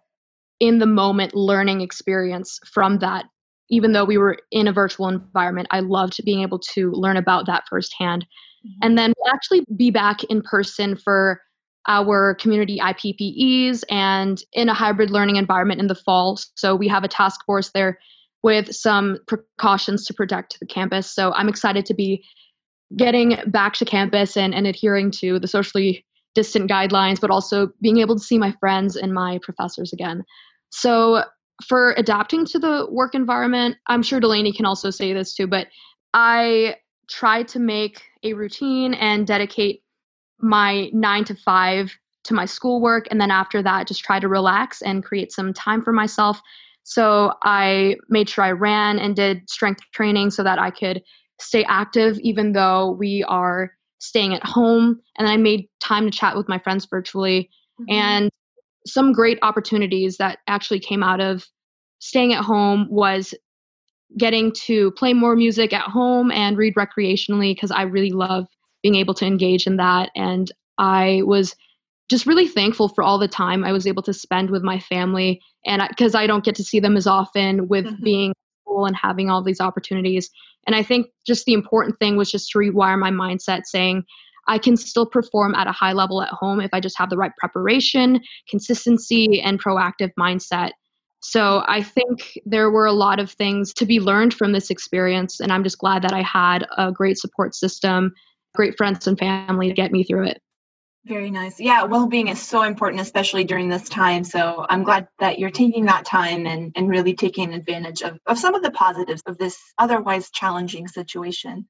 in 0.60 0.80
the 0.80 0.86
moment 0.86 1.36
learning 1.36 1.82
experience 1.82 2.60
from 2.66 3.00
that. 3.00 3.26
Even 3.70 3.92
though 3.92 4.04
we 4.04 4.18
were 4.18 4.38
in 4.52 4.68
a 4.68 4.74
virtual 4.74 5.08
environment, 5.08 5.68
I 5.72 5.80
loved 5.80 6.20
being 6.26 6.42
able 6.42 6.60
to 6.74 6.92
learn 6.92 7.18
about 7.18 7.46
that 7.46 7.64
firsthand. 7.70 8.26
Mm-hmm. 8.66 8.80
And 8.82 8.98
then 8.98 9.14
actually 9.32 9.64
be 9.76 9.92
back 9.92 10.24
in 10.26 10.42
person 10.42 10.98
for 10.98 11.40
our 11.88 12.36
community 12.36 12.80
IPPEs 12.80 13.84
and 13.90 14.42
in 14.54 14.70
a 14.70 14.74
hybrid 14.74 15.12
learning 15.12 15.38
environment 15.38 15.80
in 15.80 15.88
the 15.88 15.96
fall. 15.96 16.38
So 16.56 16.76
we 16.76 16.88
have 16.88 17.04
a 17.04 17.08
task 17.08 17.46
force 17.46 17.70
there 17.70 18.00
with 18.44 18.74
some 18.74 19.18
precautions 19.28 20.06
to 20.06 20.14
protect 20.14 20.60
the 20.60 20.66
campus. 20.66 21.14
So 21.14 21.34
I'm 21.34 21.50
excited 21.50 21.86
to 21.88 21.94
be 21.94 22.24
getting 22.96 23.38
back 23.48 23.74
to 23.76 23.86
campus 23.86 24.38
and, 24.38 24.54
and 24.54 24.66
adhering 24.66 25.12
to 25.12 25.40
the 25.40 25.48
socially 25.48 26.06
distant 26.36 26.70
guidelines, 26.70 27.20
but 27.20 27.30
also 27.30 27.70
being 27.82 27.98
able 27.98 28.16
to 28.16 28.24
see 28.24 28.38
my 28.38 28.54
friends 28.60 28.96
and 28.96 29.14
my 29.14 29.40
professors 29.42 29.92
again. 29.94 30.24
So 30.70 31.24
for 31.68 31.94
adapting 31.98 32.46
to 32.46 32.60
the 32.60 32.88
work 32.90 33.16
environment, 33.16 33.76
I'm 33.88 34.04
sure 34.04 34.20
Delaney 34.20 34.54
can 34.54 34.66
also 34.66 34.90
say 34.90 35.14
this 35.14 35.36
too, 35.36 35.48
but 35.48 35.68
I 36.14 36.78
try 37.10 37.44
to 37.44 37.60
make 37.60 38.04
a 38.24 38.34
routine 38.34 38.94
and 38.94 39.28
dedicate 39.28 39.84
my 40.40 40.90
nine 40.94 41.26
to 41.26 41.36
five 41.36 41.92
to 42.26 42.34
my 42.34 42.46
schoolwork. 42.46 43.08
And 43.12 43.20
then 43.20 43.32
after 43.32 43.62
that, 43.64 43.88
just 43.88 44.04
try 44.04 44.20
to 44.20 44.28
relax 44.28 44.82
and 44.82 45.04
create 45.04 45.32
some 45.32 45.54
time 45.54 45.84
for 45.84 45.92
myself 45.92 46.40
so 46.90 47.34
I 47.44 47.98
made 48.10 48.28
sure 48.30 48.44
I 48.44 48.52
ran 48.52 48.98
and 48.98 49.16
did 49.16 49.48
strength 49.48 49.84
training 49.94 50.32
so 50.32 50.42
that 50.42 50.58
I 50.58 50.72
could 50.72 51.04
stay 51.40 51.64
active 51.66 52.18
even 52.22 52.54
though 52.54 52.96
we 52.98 53.24
are 53.28 53.74
staying 54.00 54.34
at 54.34 54.44
home. 54.44 55.00
And 55.16 55.28
I 55.28 55.38
made 55.38 55.68
time 55.80 56.06
to 56.06 56.18
chat 56.18 56.36
with 56.36 56.50
my 56.50 56.58
friends 56.58 56.88
virtually. 56.90 57.52
Mm-hmm. 57.80 57.94
And 57.94 58.30
some 58.88 59.12
great 59.12 59.38
opportunities 59.44 60.18
that 60.18 60.40
actually 60.48 60.80
came 60.80 61.04
out 61.04 61.22
of 61.22 61.46
staying 62.00 62.34
at 62.34 62.44
home 62.44 62.88
was 62.90 63.36
getting 64.18 64.52
to 64.64 64.90
play 64.94 65.14
more 65.14 65.36
music 65.36 65.74
at 65.74 65.88
home 65.92 66.32
and 66.32 66.58
read 66.58 66.74
recreationally 66.74 67.54
because 67.54 67.70
I 67.70 67.84
really 67.84 68.12
love 68.12 68.48
being 68.82 68.96
able 68.96 69.14
to 69.14 69.28
engage 69.28 69.68
in 69.68 69.78
that. 69.78 70.10
And 70.16 70.52
I 70.80 71.22
was 71.24 71.56
just 72.10 72.26
really 72.26 72.48
thankful 72.48 72.90
for 72.90 73.04
all 73.04 73.20
the 73.20 73.28
time 73.28 73.64
I 73.64 73.74
was 73.74 73.86
able 73.86 74.02
to 74.02 74.14
spend 74.14 74.50
with 74.50 74.64
my 74.64 74.80
family. 74.80 75.40
And 75.66 75.84
because 75.90 76.16
I, 76.16 76.24
I, 76.24 76.28
don't 76.28 76.44
get 76.44 76.56
to 76.56 76.64
see 76.64 76.80
them 76.80 76.96
as 76.96 77.08
often 77.08 77.68
with 77.68 77.86
mm-hmm. 77.86 78.04
being 78.04 78.34
school 78.64 78.86
and 78.86 78.96
having 78.96 79.30
all 79.30 79.44
these 79.44 79.62
opportunities. 79.62 80.30
And 80.68 80.76
I 80.76 80.84
think 80.84 81.08
just 81.26 81.46
the 81.46 81.54
important 81.54 81.98
thing 82.00 82.16
was 82.18 82.32
just 82.32 82.52
to 82.52 82.60
rewire 82.60 82.98
my 82.98 83.12
mindset 83.12 83.62
saying, 83.66 84.04
I 84.48 84.58
can 84.58 84.78
still 84.78 85.06
perform 85.06 85.54
at 85.56 85.68
a 85.68 85.72
high 85.72 85.94
level 85.94 86.22
at 86.22 86.30
home 86.30 86.60
if 86.60 86.72
I 86.74 86.80
just 86.80 86.98
have 86.98 87.10
the 87.10 87.18
right 87.18 87.32
preparation, 87.38 88.20
consistency, 88.50 89.42
and 89.42 89.62
proactive 89.62 90.12
mindset. 90.20 90.72
So 91.22 91.64
I 91.68 91.84
think 91.84 92.40
there 92.46 92.72
were 92.72 92.86
a 92.86 92.94
lot 92.94 93.20
of 93.20 93.32
things 93.32 93.74
to 93.76 93.86
be 93.86 94.00
learned 94.00 94.34
from 94.34 94.54
this 94.54 94.70
experience, 94.70 95.40
and 95.40 95.52
I'm 95.52 95.64
just 95.64 95.78
glad 95.78 96.02
that 96.04 96.14
I 96.14 96.22
had 96.22 96.66
a 96.78 96.92
great 96.92 97.18
support 97.18 97.54
system, 97.54 98.14
great 98.56 98.76
friends 98.78 99.06
and 99.06 99.20
family 99.20 99.68
to 99.68 99.74
get 99.74 99.92
me 99.92 100.04
through 100.04 100.28
it. 100.28 100.42
Very 101.06 101.32
nice. 101.32 101.60
Yeah, 101.60 101.84
well-being 101.84 102.28
is 102.28 102.42
so 102.42 102.64
important, 102.64 103.02
especially 103.02 103.44
during 103.44 103.70
this 103.70 103.88
time. 103.88 104.24
So 104.24 104.66
I'm 104.70 104.84
glad 104.84 105.08
that 105.20 105.40
you're 105.40 105.50
taking 105.50 105.86
that 105.86 106.06
time 106.06 106.46
and, 106.46 106.72
and 106.76 106.90
really 106.90 107.16
taking 107.16 107.54
advantage 107.54 108.02
of, 108.02 108.20
of 108.28 108.38
some 108.38 108.54
of 108.54 108.62
the 108.62 108.72
positives 108.72 109.24
of 109.26 109.38
this 109.38 109.58
otherwise 109.78 110.30
challenging 110.30 110.88
situation. 110.88 111.68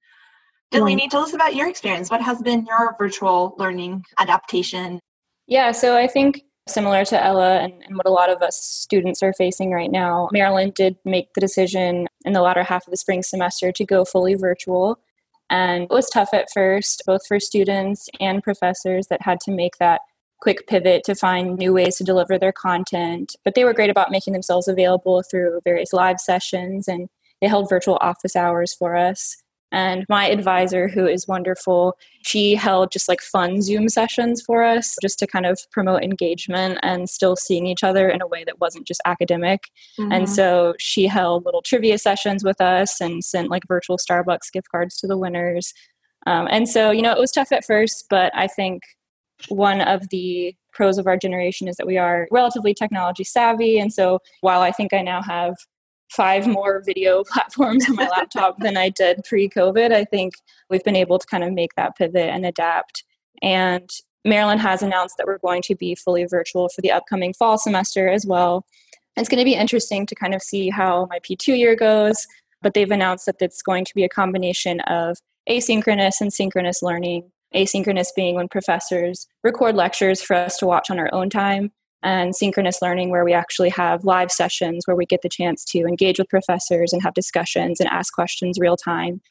Delaney, 0.72 1.10
tell 1.10 1.22
us 1.22 1.34
about 1.34 1.56
your 1.56 1.68
experience. 1.68 2.10
What 2.10 2.22
has 2.22 2.42
been 2.42 2.66
your 2.66 2.96
virtual 3.00 3.56
learning 3.58 4.04
adaptation? 4.20 5.00
Yeah, 5.48 5.72
so 5.72 5.98
I 5.98 6.08
think 6.08 6.44
similar 6.68 7.04
to 7.06 7.24
Ella 7.24 7.58
and, 7.58 7.74
and, 7.84 7.98
what 7.98 8.06
a 8.06 8.12
lot 8.12 8.30
of 8.30 8.42
us 8.44 8.62
students 8.62 9.24
are 9.24 9.34
facing 9.34 9.72
right 9.72 9.92
now, 9.92 10.30
Maryland 10.32 10.76
did 10.76 10.98
make 11.04 11.34
the 11.34 11.42
decision 11.42 12.08
in 12.24 12.34
the 12.34 12.42
latter 12.42 12.64
half 12.64 12.86
of 12.86 12.92
the 12.92 12.98
spring 12.98 13.24
semester 13.24 13.72
to 13.72 13.86
go 13.86 14.06
fully 14.06 14.36
virtual. 14.36 15.00
And 15.50 15.84
it 15.84 15.90
was 15.90 16.10
tough 16.10 16.34
at 16.34 16.52
first, 16.54 17.04
both 17.06 17.26
for 17.28 17.40
students 17.40 18.08
and 18.20 18.44
professors 18.44 19.08
that 19.08 19.22
had 19.22 19.40
to 19.42 19.52
make 19.52 19.78
that 19.78 20.02
quick 20.42 20.68
pivot 20.68 21.04
to 21.04 21.16
find 21.16 21.58
new 21.58 21.74
ways 21.74 21.98
to 21.98 22.04
deliver 22.04 22.38
their 22.38 22.52
content. 22.52 23.36
But 23.44 23.56
they 23.56 23.64
were 23.64 23.74
great 23.74 23.90
about 23.90 24.12
making 24.12 24.34
themselves 24.34 24.68
available 24.68 25.24
through 25.24 25.60
various 25.64 25.92
live 25.92 26.20
sessions 26.20 26.88
and 26.88 27.10
they 27.42 27.48
held 27.48 27.70
virtual 27.70 27.98
office 28.02 28.36
hours 28.36 28.74
for 28.74 28.96
us. 28.96 29.38
And 29.72 30.06
my 30.10 30.28
advisor, 30.28 30.88
who 30.88 31.08
is 31.08 31.28
wonderful, 31.28 31.98
she 32.24 32.56
held 32.56 32.92
just 32.92 33.08
like 33.08 33.22
fun 33.22 33.62
Zoom 33.62 33.88
sessions 33.88 34.42
for 34.42 34.64
us 34.64 34.96
just 35.02 35.20
to 35.20 35.28
kind 35.28 35.46
of 35.46 35.60
promote 35.72 36.04
engagement 36.04 36.80
and 36.82 37.10
still 37.10 37.36
seeing 37.36 37.68
each 37.68 37.84
other 37.84 38.10
in 38.10 38.22
a 38.22 38.28
way 38.28 38.44
that 38.44 38.60
wasn't 38.60 38.88
just 38.88 39.02
academic. 39.06 39.70
Mm-hmm. 40.00 40.12
And 40.12 40.30
so 40.30 40.74
she 40.80 41.06
held 41.08 41.46
little 41.46 41.62
trivia 41.62 41.98
sessions 41.98 42.44
with 42.44 42.60
us 42.60 43.00
and 43.00 43.24
sent 43.24 43.50
like 43.50 43.64
virtual 43.68 43.98
Starbucks 43.98 44.52
gift 44.52 44.70
cards 44.70 44.98
to 44.98 45.08
the 45.08 45.18
winners. 45.18 45.74
Um, 46.26 46.48
and 46.50 46.68
so, 46.68 46.92
you 46.92 47.02
know, 47.02 47.12
it 47.12 47.20
was 47.20 47.32
tough 47.32 47.52
at 47.52 47.64
first, 47.64 48.06
but 48.10 48.32
I 48.36 48.48
think 48.48 48.82
one 49.48 49.82
of 49.82 50.10
the 50.10 50.54
pros 50.74 50.98
of 50.98 51.08
our 51.08 51.18
generation 51.18 51.68
is 51.68 51.78
that 51.78 51.88
we 51.88 51.98
are 51.98 52.28
relatively 52.32 52.74
technology 52.74 53.24
savvy. 53.24 53.80
And 53.80 53.94
so 53.94 54.20
while 54.42 54.62
I 54.62 54.72
think 54.72 54.94
I 54.94 55.02
now 55.02 55.22
have 55.22 55.56
five 56.10 56.48
more 56.48 56.82
video 56.86 57.24
platforms 57.28 57.88
on 57.90 57.96
my 57.96 58.08
laptop 58.08 58.60
than 58.60 58.78
I 58.78 58.90
did 58.90 59.24
pre 59.28 59.50
COVID. 59.50 59.92
I 59.92 60.06
think 60.06 60.34
we've 60.70 60.84
been 60.84 60.96
able 60.96 61.20
to 61.20 61.28
kind 61.28 61.44
of 61.44 61.54
make 61.54 61.76
that 61.76 61.98
pivot 61.98 62.30
and 62.30 62.46
adapt. 62.46 63.04
And 63.42 63.90
Maryland 64.26 64.62
has 64.62 64.82
announced 64.82 65.16
that 65.18 65.28
we're 65.28 65.38
going 65.38 65.62
to 65.64 65.76
be 65.76 65.96
fully 65.96 66.26
virtual 66.26 66.70
for 66.70 66.82
the 66.82 66.92
upcoming 66.92 67.34
fall 67.34 67.58
semester 67.58 68.10
as 68.10 68.26
well. 68.26 68.66
It's 69.16 69.30
going 69.30 69.40
to 69.40 69.46
be 69.46 69.56
interesting 69.56 70.06
to 70.06 70.16
kind 70.16 70.34
of 70.34 70.42
see 70.42 70.70
how 70.70 71.08
my 71.10 71.20
P2 71.20 71.58
year 71.58 71.76
goes, 71.76 72.28
but 72.62 72.74
they've 72.74 72.92
announced 72.92 73.26
that 73.26 73.36
it's 73.40 73.62
going 73.62 73.86
to 73.86 73.96
be 73.96 74.04
a 74.04 74.10
combination 74.10 74.82
of 74.82 75.18
asynchronous 75.50 76.22
and 76.22 76.32
synchronous 76.32 76.82
learning. 76.82 77.32
Asynchronous 77.56 78.10
being 78.16 78.36
when 78.36 78.48
professors 78.48 79.28
record 79.44 79.76
lectures 79.76 80.22
for 80.22 80.36
us 80.36 80.58
to 80.58 80.68
watch 80.68 80.92
on 80.92 81.00
our 81.00 81.10
own 81.12 81.30
time, 81.32 81.72
and 82.02 82.36
synchronous 82.36 82.82
learning 82.82 83.10
where 83.10 83.26
we 83.26 83.34
actually 83.34 83.70
have 83.70 84.06
live 84.06 84.32
sessions 84.32 84.84
where 84.86 84.96
we 84.96 85.06
get 85.06 85.22
the 85.22 85.30
chance 85.30 85.66
to 85.66 85.80
engage 85.80 86.18
with 86.18 86.30
professors 86.30 86.94
and 86.94 87.02
have 87.04 87.14
discussions 87.14 87.80
and 87.80 87.90
ask 87.90 88.14
questions 88.14 88.58
real 88.60 88.78
time. 88.78 89.22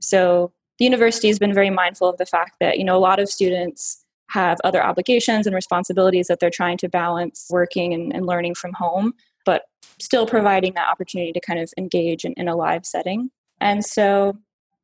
So 0.00 0.52
the 0.78 0.84
university 0.84 1.28
has 1.28 1.38
been 1.38 1.54
very 1.54 1.70
mindful 1.70 2.08
of 2.08 2.18
the 2.18 2.26
fact 2.26 2.56
that 2.60 2.78
you 2.78 2.84
know 2.84 2.96
a 2.96 2.98
lot 2.98 3.18
of 3.18 3.28
students 3.28 4.04
have 4.30 4.58
other 4.64 4.82
obligations 4.82 5.46
and 5.46 5.54
responsibilities 5.54 6.26
that 6.26 6.40
they're 6.40 6.50
trying 6.50 6.76
to 6.78 6.88
balance 6.88 7.46
working 7.48 7.94
and, 7.94 8.12
and 8.12 8.26
learning 8.26 8.54
from 8.54 8.72
home 8.72 9.14
but 9.46 9.62
still 9.98 10.26
providing 10.26 10.74
that 10.74 10.88
opportunity 10.88 11.32
to 11.32 11.40
kind 11.40 11.58
of 11.58 11.72
engage 11.78 12.26
in, 12.26 12.34
in 12.34 12.48
a 12.48 12.56
live 12.56 12.84
setting. 12.84 13.30
And 13.60 13.82
so 13.82 14.36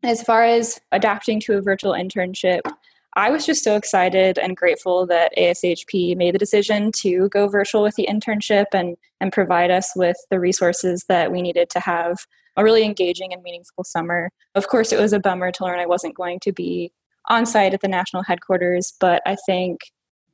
as 0.02 0.22
far 0.22 0.44
as 0.44 0.80
adapting 0.92 1.40
to 1.40 1.58
a 1.58 1.60
virtual 1.60 1.92
internship 1.92 2.60
I 3.14 3.30
was 3.30 3.44
just 3.44 3.62
so 3.62 3.76
excited 3.76 4.38
and 4.38 4.56
grateful 4.56 5.06
that 5.06 5.32
ASHP 5.36 6.16
made 6.16 6.34
the 6.34 6.38
decision 6.38 6.90
to 6.96 7.28
go 7.28 7.46
virtual 7.46 7.82
with 7.82 7.96
the 7.96 8.08
internship 8.10 8.66
and, 8.72 8.96
and 9.20 9.32
provide 9.32 9.70
us 9.70 9.92
with 9.94 10.16
the 10.30 10.40
resources 10.40 11.04
that 11.08 11.30
we 11.30 11.42
needed 11.42 11.68
to 11.70 11.80
have 11.80 12.26
a 12.56 12.64
really 12.64 12.84
engaging 12.84 13.32
and 13.32 13.42
meaningful 13.42 13.84
summer. 13.84 14.30
Of 14.54 14.68
course, 14.68 14.92
it 14.92 15.00
was 15.00 15.12
a 15.12 15.20
bummer 15.20 15.50
to 15.52 15.64
learn 15.64 15.78
I 15.78 15.86
wasn't 15.86 16.14
going 16.14 16.40
to 16.40 16.52
be 16.52 16.92
on 17.28 17.46
site 17.46 17.74
at 17.74 17.80
the 17.80 17.88
national 17.88 18.22
headquarters, 18.24 18.94
but 18.98 19.22
I 19.26 19.36
think 19.46 19.80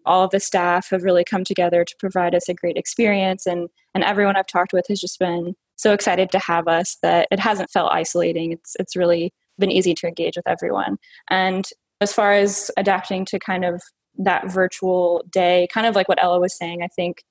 all 0.07 0.25
of 0.25 0.31
the 0.31 0.41
staff 0.41 0.91
have 0.91 1.03
really 1.03 1.25
come 1.25 1.45
together 1.45 1.85
to 1.85 1.97
provide 1.99 2.35
us 2.35 2.49
a 2.49 2.55
great 2.55 2.77
experience 2.77 3.47
and 3.47 3.69
and 3.95 4.03
everyone 4.05 4.37
I've 4.37 4.47
talked 4.47 4.73
with 4.73 4.87
has 4.89 5.01
just 5.01 5.19
been 5.19 5.55
so 5.77 5.93
excited 5.93 6.31
to 6.33 6.39
have 6.39 6.67
us 6.67 6.97
that 7.03 7.29
it 7.31 7.41
hasn't 7.41 7.71
felt 7.71 7.93
isolating. 7.93 8.53
It's 8.53 8.75
it's 8.79 8.97
really 8.97 9.33
been 9.59 9.71
easy 9.71 9.95
to 9.95 10.07
engage 10.07 10.37
with 10.37 10.49
everyone. 10.49 10.97
And 11.29 11.69
as 12.01 12.13
far 12.13 12.33
as 12.33 12.71
adapting 12.77 13.25
to 13.27 13.39
kind 13.39 13.65
of 13.65 13.83
that 14.19 14.51
virtual 14.51 15.25
day, 15.31 15.69
kind 15.73 15.87
of 15.87 15.95
like 15.95 16.09
what 16.09 16.23
Ella 16.23 16.41
was 16.41 16.57
saying, 16.57 16.83
I 16.83 16.89
think 16.89 17.23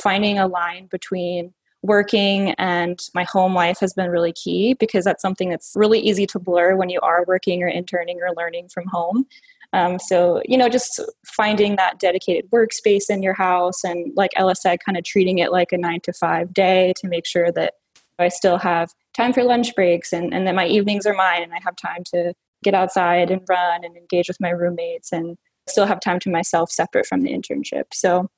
finding 0.00 0.38
a 0.38 0.46
line 0.46 0.88
between 0.90 1.54
working 1.82 2.52
and 2.52 2.98
my 3.14 3.24
home 3.24 3.54
life 3.54 3.78
has 3.80 3.92
been 3.92 4.10
really 4.10 4.32
key 4.32 4.74
because 4.74 5.04
that's 5.04 5.20
something 5.20 5.50
that's 5.50 5.72
really 5.74 6.00
easy 6.00 6.26
to 6.26 6.38
blur 6.38 6.76
when 6.76 6.88
you 6.88 6.98
are 7.00 7.24
working 7.26 7.62
or 7.62 7.68
interning 7.68 8.18
or 8.22 8.34
learning 8.34 8.68
from 8.68 8.86
home. 8.86 9.26
Um, 9.74 9.98
so, 9.98 10.40
you 10.46 10.56
know, 10.56 10.68
just 10.68 11.00
finding 11.26 11.76
that 11.76 11.98
dedicated 11.98 12.50
workspace 12.50 13.10
in 13.10 13.22
your 13.22 13.34
house 13.34 13.82
and, 13.84 14.12
like 14.16 14.30
Ella 14.36 14.54
said, 14.54 14.78
kind 14.84 14.96
of 14.96 15.04
treating 15.04 15.38
it 15.38 15.50
like 15.52 15.72
a 15.72 15.78
nine 15.78 16.00
to 16.04 16.12
five 16.12 16.54
day 16.54 16.94
to 16.96 17.08
make 17.08 17.26
sure 17.26 17.50
that 17.52 17.74
I 18.18 18.28
still 18.28 18.58
have 18.58 18.92
time 19.16 19.32
for 19.32 19.42
lunch 19.42 19.74
breaks 19.74 20.12
and, 20.12 20.32
and 20.32 20.46
that 20.46 20.54
my 20.54 20.66
evenings 20.66 21.06
are 21.06 21.14
mine 21.14 21.42
and 21.42 21.52
I 21.52 21.58
have 21.64 21.76
time 21.76 22.04
to 22.12 22.34
get 22.64 22.74
outside 22.74 23.30
and 23.30 23.42
run 23.48 23.84
and 23.84 23.96
engage 23.96 24.28
with 24.28 24.40
my 24.40 24.50
roommates 24.50 25.12
and 25.12 25.36
still 25.68 25.86
have 25.86 26.00
time 26.00 26.18
to 26.20 26.30
myself 26.30 26.70
separate 26.70 27.06
from 27.06 27.22
the 27.22 27.30
internship. 27.30 27.84
So 27.92 28.28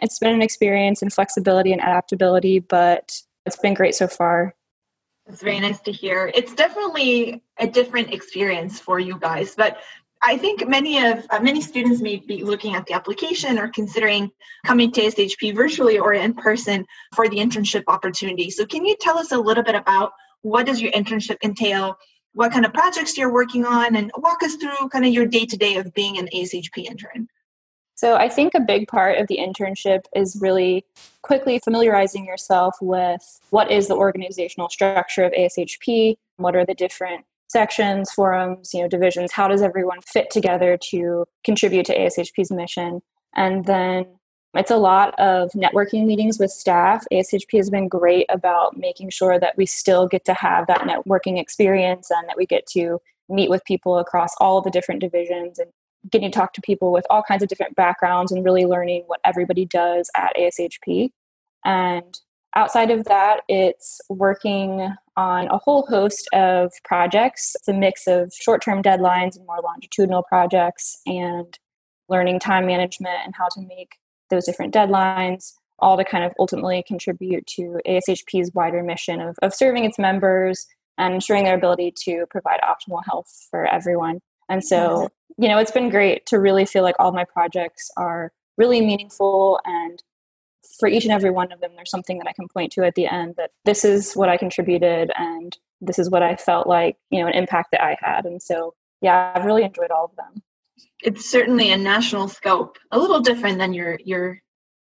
it's 0.00 0.18
been 0.18 0.34
an 0.34 0.42
experience 0.42 1.02
in 1.02 1.10
flexibility 1.10 1.72
and 1.72 1.80
adaptability, 1.80 2.58
but 2.58 3.22
it's 3.46 3.58
been 3.58 3.74
great 3.74 3.94
so 3.94 4.08
far. 4.08 4.54
It's 5.26 5.42
very 5.42 5.60
nice 5.60 5.80
to 5.80 5.92
hear. 5.92 6.30
It's 6.34 6.54
definitely 6.54 7.42
a 7.58 7.66
different 7.66 8.12
experience 8.12 8.78
for 8.78 9.00
you 9.00 9.18
guys, 9.18 9.54
but 9.56 9.78
I 10.22 10.38
think 10.38 10.66
many 10.68 11.04
of 11.04 11.26
uh, 11.30 11.40
many 11.40 11.60
students 11.60 12.00
may 12.00 12.16
be 12.16 12.42
looking 12.42 12.74
at 12.74 12.86
the 12.86 12.94
application 12.94 13.58
or 13.58 13.68
considering 13.68 14.30
coming 14.64 14.90
to 14.92 15.00
SHP 15.02 15.54
virtually 15.54 15.98
or 15.98 16.14
in 16.14 16.34
person 16.34 16.86
for 17.14 17.28
the 17.28 17.36
internship 17.36 17.84
opportunity. 17.86 18.50
So 18.50 18.66
can 18.66 18.84
you 18.84 18.96
tell 19.00 19.18
us 19.18 19.32
a 19.32 19.38
little 19.38 19.62
bit 19.62 19.74
about 19.74 20.12
what 20.42 20.66
does 20.66 20.80
your 20.80 20.92
internship 20.92 21.36
entail? 21.42 21.96
What 22.36 22.52
kind 22.52 22.66
of 22.66 22.72
projects 22.74 23.16
you're 23.16 23.32
working 23.32 23.64
on 23.64 23.96
and 23.96 24.12
walk 24.18 24.42
us 24.42 24.56
through 24.56 24.90
kind 24.90 25.06
of 25.06 25.12
your 25.12 25.24
day 25.24 25.46
to 25.46 25.56
day 25.56 25.76
of 25.76 25.92
being 25.94 26.18
an 26.18 26.28
ASHP 26.34 26.84
intern. 26.84 27.28
So, 27.94 28.14
I 28.16 28.28
think 28.28 28.52
a 28.54 28.60
big 28.60 28.88
part 28.88 29.18
of 29.18 29.26
the 29.26 29.38
internship 29.38 30.00
is 30.14 30.36
really 30.38 30.84
quickly 31.22 31.58
familiarizing 31.58 32.26
yourself 32.26 32.76
with 32.82 33.40
what 33.48 33.70
is 33.70 33.88
the 33.88 33.96
organizational 33.96 34.68
structure 34.68 35.24
of 35.24 35.32
ASHP, 35.32 36.16
what 36.36 36.54
are 36.54 36.66
the 36.66 36.74
different 36.74 37.24
sections, 37.48 38.10
forums, 38.10 38.74
you 38.74 38.82
know, 38.82 38.88
divisions, 38.88 39.32
how 39.32 39.48
does 39.48 39.62
everyone 39.62 40.02
fit 40.02 40.30
together 40.30 40.78
to 40.90 41.24
contribute 41.42 41.86
to 41.86 41.98
ASHP's 41.98 42.50
mission? 42.50 43.00
And 43.34 43.64
then 43.64 44.15
it's 44.58 44.70
a 44.70 44.76
lot 44.76 45.18
of 45.18 45.50
networking 45.52 46.06
meetings 46.06 46.38
with 46.38 46.50
staff. 46.50 47.04
ASHP 47.12 47.56
has 47.56 47.70
been 47.70 47.88
great 47.88 48.26
about 48.28 48.76
making 48.76 49.10
sure 49.10 49.38
that 49.38 49.56
we 49.56 49.66
still 49.66 50.06
get 50.06 50.24
to 50.26 50.34
have 50.34 50.66
that 50.66 50.82
networking 50.82 51.40
experience 51.40 52.10
and 52.10 52.28
that 52.28 52.36
we 52.36 52.46
get 52.46 52.66
to 52.68 53.00
meet 53.28 53.50
with 53.50 53.64
people 53.64 53.98
across 53.98 54.34
all 54.38 54.60
the 54.60 54.70
different 54.70 55.00
divisions 55.00 55.58
and 55.58 55.70
getting 56.10 56.30
to 56.30 56.38
talk 56.38 56.52
to 56.52 56.60
people 56.60 56.92
with 56.92 57.06
all 57.10 57.22
kinds 57.22 57.42
of 57.42 57.48
different 57.48 57.74
backgrounds 57.74 58.30
and 58.30 58.44
really 58.44 58.64
learning 58.64 59.02
what 59.06 59.20
everybody 59.24 59.64
does 59.64 60.08
at 60.16 60.36
ASHP. 60.36 61.10
And 61.64 62.18
outside 62.54 62.90
of 62.90 63.04
that, 63.06 63.40
it's 63.48 64.00
working 64.08 64.94
on 65.16 65.48
a 65.48 65.58
whole 65.58 65.86
host 65.86 66.28
of 66.32 66.72
projects. 66.84 67.56
It's 67.56 67.68
a 67.68 67.72
mix 67.72 68.06
of 68.06 68.32
short 68.32 68.62
term 68.62 68.82
deadlines 68.82 69.36
and 69.36 69.46
more 69.46 69.60
longitudinal 69.62 70.22
projects 70.22 71.00
and 71.06 71.58
learning 72.08 72.38
time 72.38 72.66
management 72.66 73.18
and 73.24 73.34
how 73.36 73.48
to 73.48 73.60
make 73.60 73.96
those 74.30 74.44
different 74.44 74.74
deadlines. 74.74 75.52
all 75.78 75.96
to 75.96 76.04
kind 76.04 76.24
of 76.24 76.32
ultimately 76.38 76.82
contribute 76.86 77.46
to 77.46 77.78
ASHP's 77.86 78.50
wider 78.54 78.82
mission 78.82 79.20
of, 79.20 79.36
of 79.42 79.52
serving 79.52 79.84
its 79.84 79.98
members 79.98 80.66
and 80.96 81.12
ensuring 81.12 81.44
their 81.44 81.54
ability 81.54 81.92
to 82.04 82.24
provide 82.30 82.60
optimal 82.62 83.02
health 83.04 83.46
for 83.50 83.66
everyone. 83.66 84.20
And 84.48 84.64
so, 84.64 85.10
you 85.36 85.48
know, 85.48 85.58
it's 85.58 85.70
been 85.70 85.90
great 85.90 86.24
to 86.26 86.38
really 86.38 86.64
feel 86.64 86.82
like 86.82 86.94
all 86.98 87.12
my 87.12 87.24
projects 87.24 87.90
are 87.96 88.32
really 88.56 88.80
meaningful 88.80 89.60
and 89.66 90.02
for 90.78 90.88
each 90.88 91.04
and 91.04 91.12
every 91.12 91.30
one 91.30 91.52
of 91.52 91.60
them 91.60 91.72
there's 91.76 91.90
something 91.90 92.18
that 92.18 92.26
I 92.26 92.32
can 92.32 92.48
point 92.48 92.72
to 92.72 92.84
at 92.84 92.94
the 92.94 93.06
end 93.06 93.34
that 93.36 93.50
this 93.64 93.84
is 93.84 94.14
what 94.14 94.28
I 94.28 94.36
contributed 94.36 95.10
and 95.16 95.56
this 95.80 95.98
is 95.98 96.10
what 96.10 96.22
I 96.22 96.36
felt 96.36 96.66
like, 96.66 96.96
you 97.10 97.20
know, 97.20 97.26
an 97.26 97.34
impact 97.34 97.70
that 97.72 97.84
I 97.84 97.96
had. 98.00 98.24
And 98.24 98.42
so, 98.42 98.74
yeah, 99.00 99.32
I've 99.34 99.44
really 99.44 99.62
enjoyed 99.62 99.90
all 99.90 100.06
of 100.06 100.16
them. 100.16 100.42
It's 101.02 101.30
certainly 101.30 101.72
a 101.72 101.76
national 101.76 102.28
scope, 102.28 102.78
a 102.90 102.98
little 102.98 103.20
different 103.20 103.58
than 103.58 103.74
your 103.74 103.98
your 104.04 104.40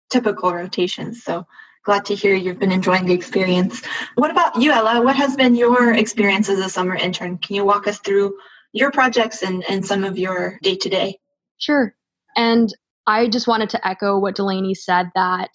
typical 0.09 0.53
rotations. 0.53 1.23
So 1.23 1.45
glad 1.83 2.05
to 2.05 2.15
hear 2.15 2.35
you've 2.35 2.59
been 2.59 2.71
enjoying 2.71 3.05
the 3.05 3.13
experience. 3.13 3.81
What 4.15 4.31
about 4.31 4.61
you, 4.61 4.71
Ella? 4.71 5.01
What 5.01 5.15
has 5.15 5.35
been 5.35 5.55
your 5.55 5.93
experience 5.93 6.49
as 6.49 6.59
a 6.59 6.69
summer 6.69 6.95
intern? 6.95 7.37
Can 7.37 7.55
you 7.55 7.65
walk 7.65 7.87
us 7.87 7.99
through 7.99 8.37
your 8.73 8.91
projects 8.91 9.41
and, 9.43 9.63
and 9.69 9.85
some 9.85 10.03
of 10.03 10.17
your 10.17 10.59
day 10.61 10.75
to 10.75 10.89
day? 10.89 11.19
Sure. 11.57 11.95
And 12.35 12.73
I 13.07 13.27
just 13.27 13.47
wanted 13.47 13.69
to 13.71 13.87
echo 13.87 14.19
what 14.19 14.35
Delaney 14.35 14.73
said 14.73 15.11
that 15.15 15.51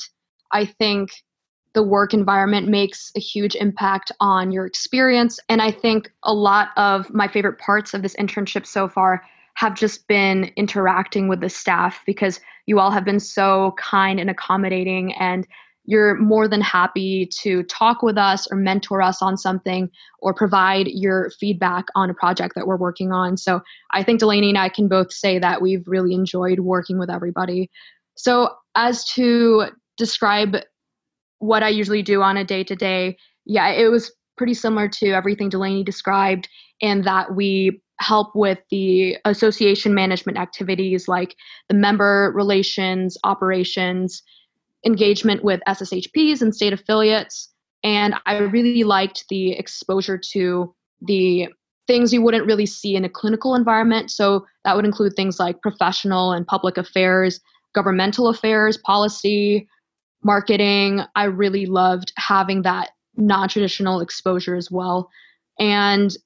I 0.53 0.65
think 0.65 1.11
the 1.75 1.83
work 1.83 2.15
environment 2.15 2.69
makes 2.69 3.13
a 3.17 3.21
huge 3.21 3.55
impact 3.55 4.11
on 4.21 4.51
your 4.51 4.67
experience. 4.67 5.39
And 5.49 5.61
I 5.61 5.71
think 5.71 6.11
a 6.25 6.33
lot 6.33 6.69
of 6.77 7.13
my 7.13 7.29
favorite 7.29 7.59
parts 7.59 7.95
of 7.95 8.03
this 8.03 8.17
internship 8.17 8.67
so 8.67 8.89
far 8.89 9.23
have 9.55 9.75
just 9.75 10.07
been 10.09 10.51
interacting 10.57 11.29
with 11.29 11.41
the 11.41 11.49
staff 11.49 12.01
because 12.07 12.41
you 12.67 12.79
all 12.79 12.91
have 12.91 13.05
been 13.05 13.21
so 13.21 13.75
kind 13.79 14.21
and 14.21 14.31
accommodating 14.31 15.13
and 15.15 15.47
you're 15.85 16.17
more 16.17 16.47
than 16.47 16.61
happy 16.61 17.29
to 17.41 17.63
talk 17.65 18.03
with 18.03 18.17
us 18.17 18.47
or 18.51 18.57
mentor 18.57 19.03
us 19.03 19.23
on 19.23 19.37
something 19.37 19.91
or 20.21 20.33
provide 20.33 20.87
your 20.89 21.31
feedback 21.41 21.87
on 21.95 22.11
a 22.11 22.15
project 22.15 22.55
that 22.55 22.67
we're 22.67 22.77
working 22.77 23.13
on. 23.13 23.37
So 23.37 23.61
I 23.91 24.05
think 24.05 24.21
Delaney 24.21 24.51
and 24.51 24.59
I 24.59 24.69
can 24.69 24.89
both 24.89 25.13
say 25.13 25.39
that 25.39 25.63
we've 25.63 25.83
really 25.87 26.15
enjoyed 26.15 26.61
working 26.61 26.99
with 26.99 27.11
everybody. 27.11 27.71
So, 28.15 28.51
as 28.77 29.05
to 29.15 29.67
describe 29.97 30.59
what 31.39 31.63
I 31.63 31.71
usually 31.71 32.03
do 32.03 32.23
on 32.23 32.37
a 32.37 32.45
day 32.45 32.63
to 32.65 32.77
day, 32.77 33.17
yeah, 33.45 33.71
it 33.71 33.91
was 33.91 34.13
pretty 34.37 34.55
similar 34.55 34.89
to 34.89 35.11
everything 35.11 35.49
Delaney 35.49 35.83
described, 35.83 36.49
in 36.81 37.03
that 37.03 37.35
we 37.35 37.83
help 38.01 38.35
with 38.35 38.59
the 38.71 39.17
association 39.25 39.95
management 39.95 40.39
activities 40.39 41.07
like 41.07 41.37
the 41.69 41.75
member 41.75 42.33
relations, 42.35 43.17
operations, 43.25 44.23
engagement 44.85 45.45
with 45.45 45.61
SSHPs 45.69 46.41
and 46.41 46.55
state 46.55 46.73
affiliates. 46.73 47.53
And 47.85 48.15
I 48.27 48.39
really 48.39 48.85
liked 48.85 49.25
the 49.29 49.53
exposure 49.53 50.19
to 50.33 50.75
the 51.03 51.49
things 51.87 52.13
you 52.13 52.23
wouldn't 52.23 52.47
really 52.47 52.67
see 52.67 52.95
in 52.95 53.05
a 53.05 53.09
clinical 53.09 53.55
environment. 53.55 54.11
So 54.11 54.47
that 54.65 54.77
would 54.77 54.85
include 54.85 55.15
things 55.15 55.39
like 55.39 55.61
professional 55.61 56.33
and 56.33 56.47
public 56.47 56.79
affairs, 56.79 57.41
governmental 57.75 58.29
affairs, 58.29 58.77
policy, 58.79 59.69
marketing. 60.23 61.03
I 61.17 61.25
really 61.25 61.67
loved 61.67 62.13
having 62.17 62.63
that 62.63 62.91
non 63.17 63.49
traditional 63.49 64.01
exposure 64.01 64.55
as 64.55 64.71
well. 64.71 65.11
And 65.59 66.17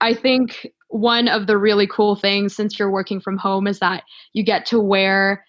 I 0.00 0.14
think 0.14 0.68
one 0.88 1.28
of 1.28 1.46
the 1.46 1.58
really 1.58 1.86
cool 1.86 2.16
things 2.16 2.54
since 2.54 2.78
you're 2.78 2.90
working 2.90 3.20
from 3.20 3.36
home 3.36 3.66
is 3.66 3.78
that 3.80 4.04
you 4.32 4.42
get 4.42 4.66
to 4.66 4.80
wear 4.80 5.44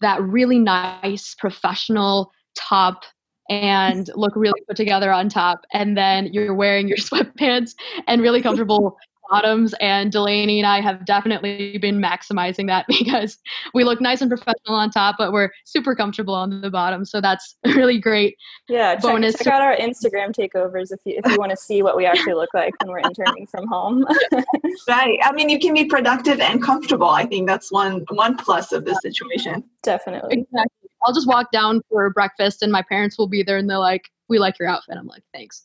that 0.00 0.22
really 0.22 0.58
nice 0.58 1.34
professional 1.34 2.32
top 2.56 3.02
and 3.50 4.08
look 4.14 4.34
really 4.34 4.60
put 4.66 4.76
together 4.76 5.12
on 5.12 5.28
top. 5.28 5.60
And 5.72 5.96
then 5.96 6.32
you're 6.32 6.54
wearing 6.54 6.88
your 6.88 6.96
sweatpants 6.98 7.74
and 8.06 8.22
really 8.22 8.40
comfortable 8.40 8.96
bottoms 9.30 9.74
and 9.80 10.12
Delaney 10.12 10.58
and 10.58 10.66
I 10.66 10.80
have 10.80 11.04
definitely 11.04 11.78
been 11.78 12.00
maximizing 12.00 12.66
that 12.66 12.86
because 12.88 13.38
we 13.74 13.84
look 13.84 14.00
nice 14.00 14.20
and 14.20 14.30
professional 14.30 14.74
on 14.74 14.90
top, 14.90 15.16
but 15.18 15.32
we're 15.32 15.50
super 15.64 15.94
comfortable 15.94 16.34
on 16.34 16.60
the 16.60 16.70
bottom. 16.70 17.04
So 17.04 17.20
that's 17.20 17.56
really 17.64 17.98
great. 17.98 18.36
Yeah, 18.68 18.94
check, 18.94 19.02
bonus. 19.02 19.38
check 19.38 19.46
out 19.48 19.62
our 19.62 19.76
Instagram 19.76 20.32
takeovers 20.32 20.92
if 20.92 21.00
you 21.04 21.20
if 21.22 21.30
you 21.30 21.36
want 21.38 21.50
to 21.50 21.56
see 21.56 21.82
what 21.82 21.96
we 21.96 22.06
actually 22.06 22.34
look 22.34 22.50
like 22.54 22.72
when 22.82 22.90
we're 22.90 23.00
interning 23.00 23.46
from 23.46 23.66
home. 23.66 24.04
right. 24.88 25.18
I 25.22 25.32
mean, 25.32 25.48
you 25.48 25.58
can 25.58 25.74
be 25.74 25.84
productive 25.84 26.40
and 26.40 26.62
comfortable. 26.62 27.08
I 27.08 27.24
think 27.26 27.48
that's 27.48 27.70
one 27.72 28.04
one 28.10 28.36
plus 28.36 28.72
of 28.72 28.84
this 28.84 28.98
situation. 29.02 29.64
Definitely. 29.82 30.40
Exactly. 30.40 30.90
I'll 31.04 31.14
just 31.14 31.26
walk 31.26 31.50
down 31.50 31.80
for 31.88 32.08
breakfast 32.10 32.62
and 32.62 32.70
my 32.70 32.82
parents 32.88 33.18
will 33.18 33.26
be 33.26 33.42
there 33.42 33.56
and 33.56 33.68
they're 33.68 33.78
like, 33.78 34.08
"We 34.28 34.38
like 34.38 34.58
your 34.58 34.68
outfit." 34.68 34.96
I'm 34.96 35.06
like, 35.06 35.24
"Thanks." 35.32 35.62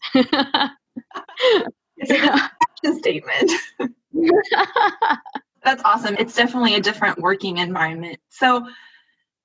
It's 2.00 2.50
statement. 2.86 3.52
That's 5.64 5.82
awesome. 5.84 6.16
It's 6.18 6.36
definitely 6.36 6.76
a 6.76 6.82
different 6.82 7.20
working 7.20 7.58
environment. 7.58 8.20
So, 8.30 8.68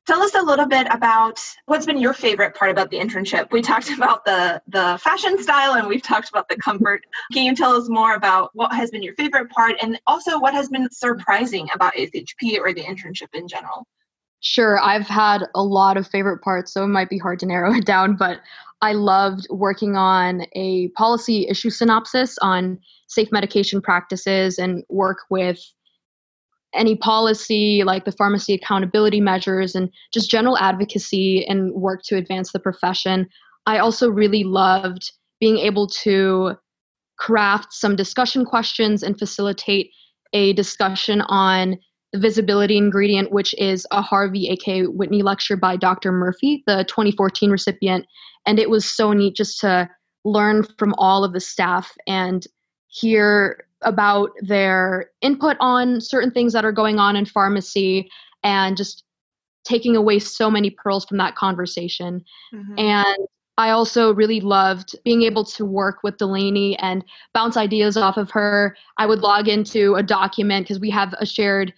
tell 0.07 0.23
us 0.23 0.35
a 0.35 0.42
little 0.42 0.66
bit 0.66 0.87
about 0.90 1.40
what's 1.66 1.87
been 1.87 1.99
your 1.99 2.12
favorite 2.12 2.55
part 2.55 2.71
about 2.71 2.90
the 2.90 2.99
internship. 2.99 3.51
We 3.51 3.62
talked 3.62 3.90
about 3.97 4.25
the 4.25 4.62
the 4.68 4.99
fashion 5.03 5.42
style 5.42 5.75
and 5.75 5.88
we've 5.88 6.03
talked 6.03 6.29
about 6.29 6.49
the 6.49 6.57
comfort. 6.57 7.05
Can 7.33 7.45
you 7.45 7.55
tell 7.55 7.73
us 7.73 7.88
more 7.88 8.14
about 8.14 8.51
what 8.55 8.73
has 8.73 8.90
been 8.90 9.03
your 9.03 9.14
favorite 9.14 9.51
part 9.51 9.77
and 9.83 10.01
also 10.07 10.38
what 10.38 10.55
has 10.55 10.68
been 10.68 10.88
surprising 10.90 11.68
about 11.75 11.95
ASHP 11.95 12.59
or 12.59 12.73
the 12.73 12.83
internship 12.83 13.29
in 13.35 13.49
general? 13.49 13.87
Sure, 14.42 14.78
I've 14.81 15.07
had 15.07 15.44
a 15.55 15.62
lot 15.62 15.96
of 15.96 16.07
favorite 16.07 16.42
parts, 16.42 16.72
so 16.72 16.85
it 16.85 16.88
might 16.88 17.09
be 17.09 17.18
hard 17.18 17.38
to 17.40 17.46
narrow 17.46 17.72
it 17.72 17.87
down, 17.87 18.16
but 18.16 18.40
I 18.83 18.92
loved 18.92 19.46
working 19.50 19.96
on 19.96 20.42
a 20.55 20.88
policy 20.88 21.46
issue 21.48 21.70
synopsis 21.70 22.37
on 22.42 22.78
safe 23.07 23.31
medication 23.31 23.81
practices 23.81 24.59
and 24.59 24.83
work 24.88 25.18
with 25.31 25.61
any 26.74 26.96
policy 26.96 27.85
like 27.85 28.05
the 28.05 28.12
pharmacy 28.12 28.55
accountability 28.55 29.20
measures 29.20 29.76
and 29.76 29.90
just 30.12 30.31
general 30.31 30.59
advocacy 30.59 31.46
and 31.46 31.72
work 31.74 32.02
to 32.05 32.16
advance 32.16 32.50
the 32.50 32.59
profession. 32.59 33.28
I 33.66 33.78
also 33.78 34.09
really 34.09 34.42
loved 34.42 35.12
being 35.38 35.59
able 35.59 35.87
to 36.02 36.55
craft 37.18 37.72
some 37.72 37.94
discussion 37.94 38.44
questions 38.44 39.05
and 39.05 39.16
facilitate 39.16 39.90
a 40.33 40.52
discussion 40.55 41.20
on 41.22 41.78
the 42.12 42.18
visibility 42.18 42.77
ingredient, 42.77 43.33
which 43.33 43.55
is 43.55 43.87
a 43.90 44.03
Harvey 44.03 44.48
A.K. 44.51 44.87
Whitney 44.87 45.22
lecture 45.22 45.57
by 45.57 45.77
Dr. 45.77 46.12
Murphy, 46.12 46.62
the 46.66 46.85
2014 46.85 47.51
recipient 47.51 48.07
and 48.46 48.59
it 48.59 48.70
was 48.70 48.85
so 48.85 49.12
neat 49.12 49.35
just 49.35 49.61
to 49.61 49.88
learn 50.25 50.64
from 50.79 50.94
all 50.98 51.25
of 51.25 51.33
the 51.33 51.40
staff 51.40 51.92
and 52.07 52.46
hear 52.88 53.66
about 53.83 54.31
their 54.40 55.11
input 55.20 55.57
on 55.61 56.01
certain 56.01 56.31
things 56.31 56.53
that 56.53 56.64
are 56.64 56.72
going 56.72 56.98
on 56.98 57.16
in 57.16 57.27
pharmacy 57.27 58.09
and 58.44 58.77
just 58.77 59.05
taking 59.64 59.96
away 59.96 60.18
so 60.18 60.51
many 60.51 60.70
pearls 60.70 61.05
from 61.05 61.18
that 61.18 61.35
conversation. 61.35 62.25
Mm-hmm. 62.55 62.79
And 62.79 63.18
I 63.59 63.70
also 63.70 64.14
really 64.14 64.40
loved 64.40 64.96
being 65.05 65.22
able 65.22 65.44
to 65.44 65.64
work 65.64 65.98
with 66.03 66.16
Delaney 66.16 66.77
and 66.79 67.05
bounce 67.35 67.57
ideas 67.57 67.96
off 67.96 68.16
of 68.16 68.31
her. 68.31 68.77
I 68.98 69.07
would 69.07 69.20
log 69.20 69.48
into 69.48 69.94
a 69.94 70.03
document 70.03 70.66
because 70.66 70.81
we 70.81 70.90
have 70.90 71.14
a 71.18 71.27
shared 71.27 71.72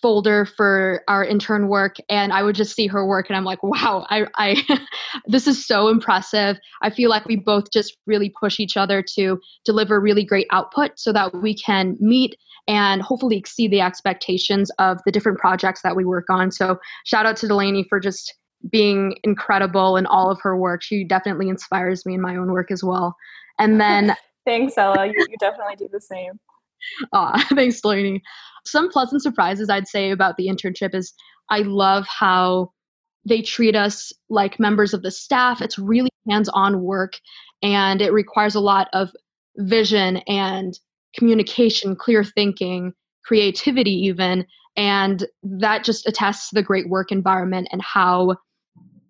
folder 0.00 0.44
for 0.44 1.02
our 1.08 1.24
intern 1.24 1.68
work 1.68 1.96
and 2.08 2.32
I 2.32 2.42
would 2.42 2.54
just 2.54 2.74
see 2.74 2.86
her 2.86 3.06
work 3.06 3.28
and 3.28 3.36
I'm 3.36 3.44
like, 3.44 3.62
wow, 3.62 4.06
I, 4.08 4.26
I 4.36 4.78
this 5.26 5.46
is 5.46 5.66
so 5.66 5.88
impressive. 5.88 6.58
I 6.82 6.90
feel 6.90 7.10
like 7.10 7.26
we 7.26 7.36
both 7.36 7.72
just 7.72 7.96
really 8.06 8.32
push 8.38 8.60
each 8.60 8.76
other 8.76 9.02
to 9.14 9.40
deliver 9.64 10.00
really 10.00 10.24
great 10.24 10.46
output 10.50 10.92
so 10.96 11.12
that 11.12 11.34
we 11.34 11.54
can 11.54 11.96
meet 12.00 12.36
and 12.68 13.02
hopefully 13.02 13.36
exceed 13.36 13.72
the 13.72 13.80
expectations 13.80 14.70
of 14.78 14.98
the 15.04 15.12
different 15.12 15.38
projects 15.38 15.82
that 15.82 15.96
we 15.96 16.04
work 16.04 16.30
on. 16.30 16.50
So 16.50 16.78
shout 17.04 17.26
out 17.26 17.36
to 17.38 17.48
Delaney 17.48 17.84
for 17.88 17.98
just 17.98 18.34
being 18.70 19.16
incredible 19.24 19.96
in 19.96 20.06
all 20.06 20.30
of 20.30 20.38
her 20.42 20.56
work. 20.56 20.82
She 20.82 21.04
definitely 21.04 21.48
inspires 21.48 22.06
me 22.06 22.14
in 22.14 22.20
my 22.20 22.36
own 22.36 22.52
work 22.52 22.70
as 22.70 22.84
well. 22.84 23.16
And 23.58 23.80
then 23.80 24.14
Thanks, 24.46 24.76
Ella. 24.78 25.06
You, 25.06 25.14
you 25.28 25.36
definitely 25.38 25.76
do 25.76 25.88
the 25.92 26.00
same. 26.00 26.40
Aw, 27.12 27.32
uh, 27.34 27.44
thanks, 27.54 27.80
Delaney. 27.80 28.22
Some 28.66 28.90
pleasant 28.90 29.22
surprises 29.22 29.70
I'd 29.70 29.88
say 29.88 30.10
about 30.10 30.36
the 30.36 30.48
internship 30.48 30.94
is 30.94 31.12
I 31.50 31.60
love 31.60 32.06
how 32.06 32.72
they 33.26 33.42
treat 33.42 33.76
us 33.76 34.12
like 34.28 34.60
members 34.60 34.94
of 34.94 35.02
the 35.02 35.10
staff. 35.10 35.60
It's 35.60 35.78
really 35.78 36.10
hands 36.28 36.48
on 36.50 36.82
work 36.82 37.14
and 37.62 38.00
it 38.00 38.12
requires 38.12 38.54
a 38.54 38.60
lot 38.60 38.88
of 38.92 39.10
vision 39.56 40.18
and 40.28 40.78
communication, 41.16 41.96
clear 41.96 42.24
thinking, 42.24 42.92
creativity, 43.24 43.92
even. 43.92 44.46
And 44.76 45.26
that 45.42 45.84
just 45.84 46.06
attests 46.06 46.50
the 46.52 46.62
great 46.62 46.88
work 46.88 47.12
environment 47.12 47.68
and 47.72 47.82
how 47.82 48.36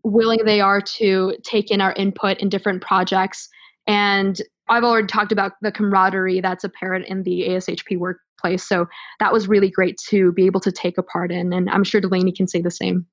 willing 0.03 0.45
they 0.45 0.61
are 0.61 0.81
to 0.81 1.37
take 1.45 1.71
in 1.71 1.81
our 1.81 1.93
input 1.93 2.39
in 2.39 2.49
different 2.49 2.83
projects. 2.83 3.49
And 3.87 4.41
I've 4.71 4.85
already 4.85 5.07
talked 5.07 5.33
about 5.33 5.53
the 5.63 5.73
camaraderie 5.73 6.41
that's 6.41 6.65
apparent 6.65 7.07
in 7.07 7.25
the 7.25 7.49
ASHP 7.49 7.99
workplace. 7.99 8.67
So 8.67 8.87
that 9.19 9.33
was 9.33 9.49
really 9.49 9.71
great 9.71 9.99
to 10.09 10.33
be 10.33 10.47
able 10.47 10.61
to 10.61 10.73
take 10.73 10.97
a 10.97 11.03
part 11.03 11.33
in. 11.33 11.53
And 11.53 11.69
I'm 11.69 11.85
sure 11.85 12.01
Delaney 12.01 12.33
can 12.33 12.47
say 12.47 12.63
the 12.63 12.71
same. 12.71 13.07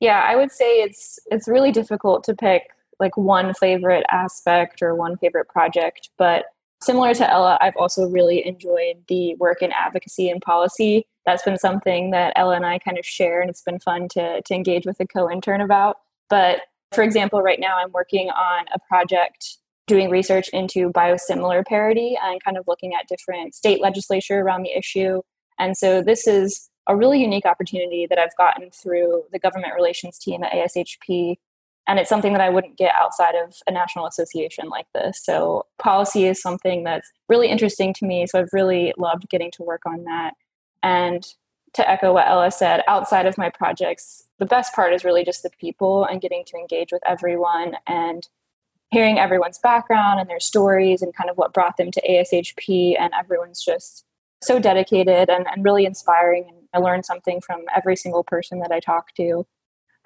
Yeah, 0.00 0.24
I 0.24 0.36
would 0.36 0.52
say 0.52 0.80
it's 0.80 1.18
it's 1.30 1.48
really 1.48 1.72
difficult 1.72 2.22
to 2.24 2.34
pick 2.34 2.68
like 3.00 3.16
one 3.16 3.54
favorite 3.54 4.04
aspect 4.10 4.82
or 4.82 4.94
one 4.94 5.16
favorite 5.16 5.48
project, 5.48 6.10
but 6.18 6.46
similar 6.80 7.14
to 7.14 7.28
Ella, 7.28 7.58
I've 7.60 7.76
also 7.76 8.08
really 8.08 8.46
enjoyed 8.46 9.04
the 9.08 9.34
work 9.36 9.62
in 9.62 9.72
advocacy 9.72 10.28
and 10.30 10.40
policy. 10.40 11.06
That's 11.26 11.42
been 11.42 11.58
something 11.58 12.10
that 12.12 12.32
Ella 12.36 12.56
and 12.56 12.66
I 12.66 12.78
kind 12.78 12.98
of 12.98 13.04
share, 13.04 13.40
and 13.40 13.50
it's 13.50 13.62
been 13.62 13.80
fun 13.80 14.08
to 14.10 14.40
to 14.42 14.54
engage 14.54 14.86
with 14.86 15.00
a 15.00 15.06
co-intern 15.06 15.60
about. 15.60 15.96
But 16.30 16.60
for 16.92 17.02
example, 17.02 17.42
right 17.42 17.60
now 17.60 17.76
I'm 17.78 17.92
working 17.92 18.30
on 18.30 18.66
a 18.72 18.78
project 18.88 19.58
doing 19.88 20.10
research 20.10 20.48
into 20.50 20.90
biosimilar 20.90 21.66
parity 21.66 22.16
and 22.22 22.42
kind 22.44 22.56
of 22.56 22.64
looking 22.68 22.94
at 22.94 23.08
different 23.08 23.54
state 23.54 23.80
legislature 23.80 24.38
around 24.38 24.62
the 24.62 24.76
issue. 24.76 25.22
And 25.58 25.76
so 25.76 26.02
this 26.02 26.28
is 26.28 26.70
a 26.86 26.96
really 26.96 27.20
unique 27.20 27.46
opportunity 27.46 28.06
that 28.08 28.18
I've 28.18 28.36
gotten 28.36 28.70
through 28.70 29.24
the 29.32 29.38
government 29.38 29.74
relations 29.74 30.18
team 30.18 30.44
at 30.44 30.52
ASHP. 30.52 31.36
And 31.88 31.98
it's 31.98 32.08
something 32.08 32.32
that 32.34 32.42
I 32.42 32.50
wouldn't 32.50 32.76
get 32.76 32.94
outside 32.94 33.34
of 33.34 33.56
a 33.66 33.72
national 33.72 34.06
association 34.06 34.68
like 34.68 34.86
this. 34.94 35.24
So, 35.24 35.66
policy 35.78 36.26
is 36.26 36.40
something 36.40 36.84
that's 36.84 37.10
really 37.30 37.48
interesting 37.48 37.94
to 37.94 38.06
me. 38.06 38.26
So, 38.26 38.38
I've 38.38 38.52
really 38.52 38.92
loved 38.98 39.28
getting 39.30 39.50
to 39.52 39.62
work 39.62 39.82
on 39.86 40.04
that. 40.04 40.34
And 40.82 41.26
to 41.74 41.90
echo 41.90 42.12
what 42.12 42.28
Ella 42.28 42.50
said, 42.50 42.82
outside 42.88 43.26
of 43.26 43.38
my 43.38 43.50
projects, 43.50 44.24
the 44.38 44.46
best 44.46 44.74
part 44.74 44.92
is 44.92 45.04
really 45.04 45.24
just 45.24 45.42
the 45.42 45.50
people 45.58 46.04
and 46.04 46.20
getting 46.20 46.44
to 46.46 46.56
engage 46.56 46.92
with 46.92 47.02
everyone 47.06 47.76
and 47.86 48.28
hearing 48.90 49.18
everyone's 49.18 49.58
background 49.58 50.20
and 50.20 50.28
their 50.28 50.40
stories 50.40 51.02
and 51.02 51.14
kind 51.14 51.28
of 51.28 51.36
what 51.36 51.52
brought 51.52 51.76
them 51.76 51.90
to 51.90 52.02
ASHP. 52.08 52.96
And 52.98 53.12
everyone's 53.18 53.62
just 53.62 54.04
so 54.42 54.58
dedicated 54.58 55.28
and, 55.28 55.46
and 55.46 55.64
really 55.64 55.84
inspiring. 55.84 56.46
And 56.48 56.56
I 56.72 56.78
learned 56.78 57.04
something 57.04 57.40
from 57.40 57.62
every 57.74 57.96
single 57.96 58.24
person 58.24 58.60
that 58.60 58.72
I 58.72 58.80
talked 58.80 59.16
to. 59.16 59.46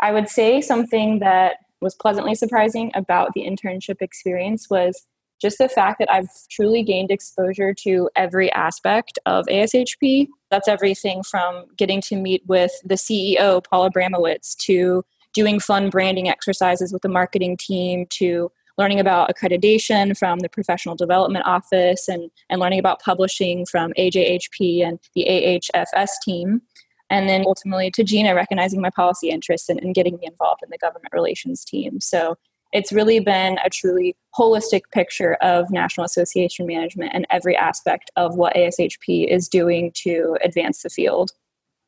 I 0.01 0.13
would 0.13 0.29
say 0.29 0.61
something 0.61 1.21
that 1.21 1.57
was 1.81 1.95
pleasantly 1.95 2.35
surprising 2.35 2.91
about 2.95 3.31
the 3.35 3.43
internship 3.43 4.01
experience 4.01 4.69
was 4.71 5.07
just 5.41 5.59
the 5.59 5.69
fact 5.69 5.99
that 5.99 6.11
I've 6.11 6.29
truly 6.51 6.83
gained 6.85 7.11
exposure 7.11 7.75
to 7.83 8.09
every 8.15 8.51
aspect 8.53 9.19
of 9.27 9.45
ASHP. 9.47 10.29
That's 10.51 10.69
everything 10.69 11.25
from 11.25 11.67
getting 11.77 12.01
to 12.03 12.17
meet 12.17 12.43
with 12.47 12.71
the 12.85 12.95
CEO, 12.95 13.63
Paul 13.69 13.91
Abramowitz, 13.91 14.57
to 14.67 15.05
doing 15.35 15.59
fun 15.59 15.91
branding 15.91 16.29
exercises 16.29 16.93
with 16.93 17.03
the 17.03 17.09
marketing 17.09 17.57
team, 17.57 18.07
to 18.11 18.53
learning 18.83 18.99
about 18.99 19.31
accreditation 19.31 20.19
from 20.19 20.41
the 20.41 20.49
professional 20.49 20.97
development 20.97 21.47
office 21.47 22.09
and, 22.09 22.33
and 22.51 22.61
learning 22.61 22.81
about 22.81 23.01
publishing 23.01 23.65
from 23.65 23.93
AJHP 23.97 24.85
and 24.85 24.99
the 25.15 25.25
AHFS 25.31 26.09
team. 26.25 26.63
And 27.09 27.29
then 27.29 27.45
ultimately 27.47 27.93
to 27.93 28.03
Gina 28.03 28.35
recognizing 28.35 28.81
my 28.81 28.91
policy 28.91 29.31
interests 29.31 29.69
and, 29.69 29.79
and 29.81 29.95
getting 29.95 30.17
me 30.17 30.27
involved 30.27 30.63
in 30.65 30.71
the 30.71 30.79
government 30.79 31.13
relations 31.13 31.65
team. 31.65 32.01
So 32.01 32.35
it's 32.73 32.91
really 32.91 33.21
been 33.21 33.57
a 33.65 33.71
truly 33.71 34.17
holistic 34.37 34.83
picture 34.93 35.35
of 35.43 35.71
National 35.71 36.05
Association 36.05 36.67
management 36.67 37.13
and 37.15 37.25
every 37.31 37.57
aspect 37.57 38.11
of 38.17 38.35
what 38.35 38.57
ASHP 38.57 39.29
is 39.29 39.47
doing 39.47 39.93
to 40.03 40.37
advance 40.43 40.83
the 40.83 40.91
field. 40.91 41.31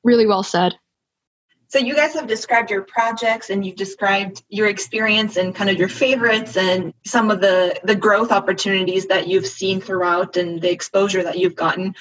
Really 0.05 0.27
well 0.27 0.45
said. 0.45 0.75
So 1.75 1.81
you 1.81 1.97
guys 1.97 2.15
have 2.15 2.29
described 2.29 2.71
your 2.71 2.83
projects 2.83 3.51
and 3.51 3.67
you've 3.67 3.75
described 3.75 4.45
your 4.49 4.69
experience 4.69 5.37
and 5.37 5.53
kind 5.53 5.69
of 5.69 5.77
your 5.77 5.89
favorites 5.89 6.57
and 6.57 6.95
some 7.05 7.33
of 7.33 7.41
the 7.41 7.81
the 7.83 7.97
growth 7.97 8.31
opportunities 8.31 9.07
that 9.07 9.27
you've 9.27 9.45
seen 9.49 9.81
throughout 9.81 10.37
and 10.37 10.63
the 10.63 10.71
exposure 10.71 11.25
that 11.25 11.37
you've 11.37 11.57
gotten. 11.57 11.97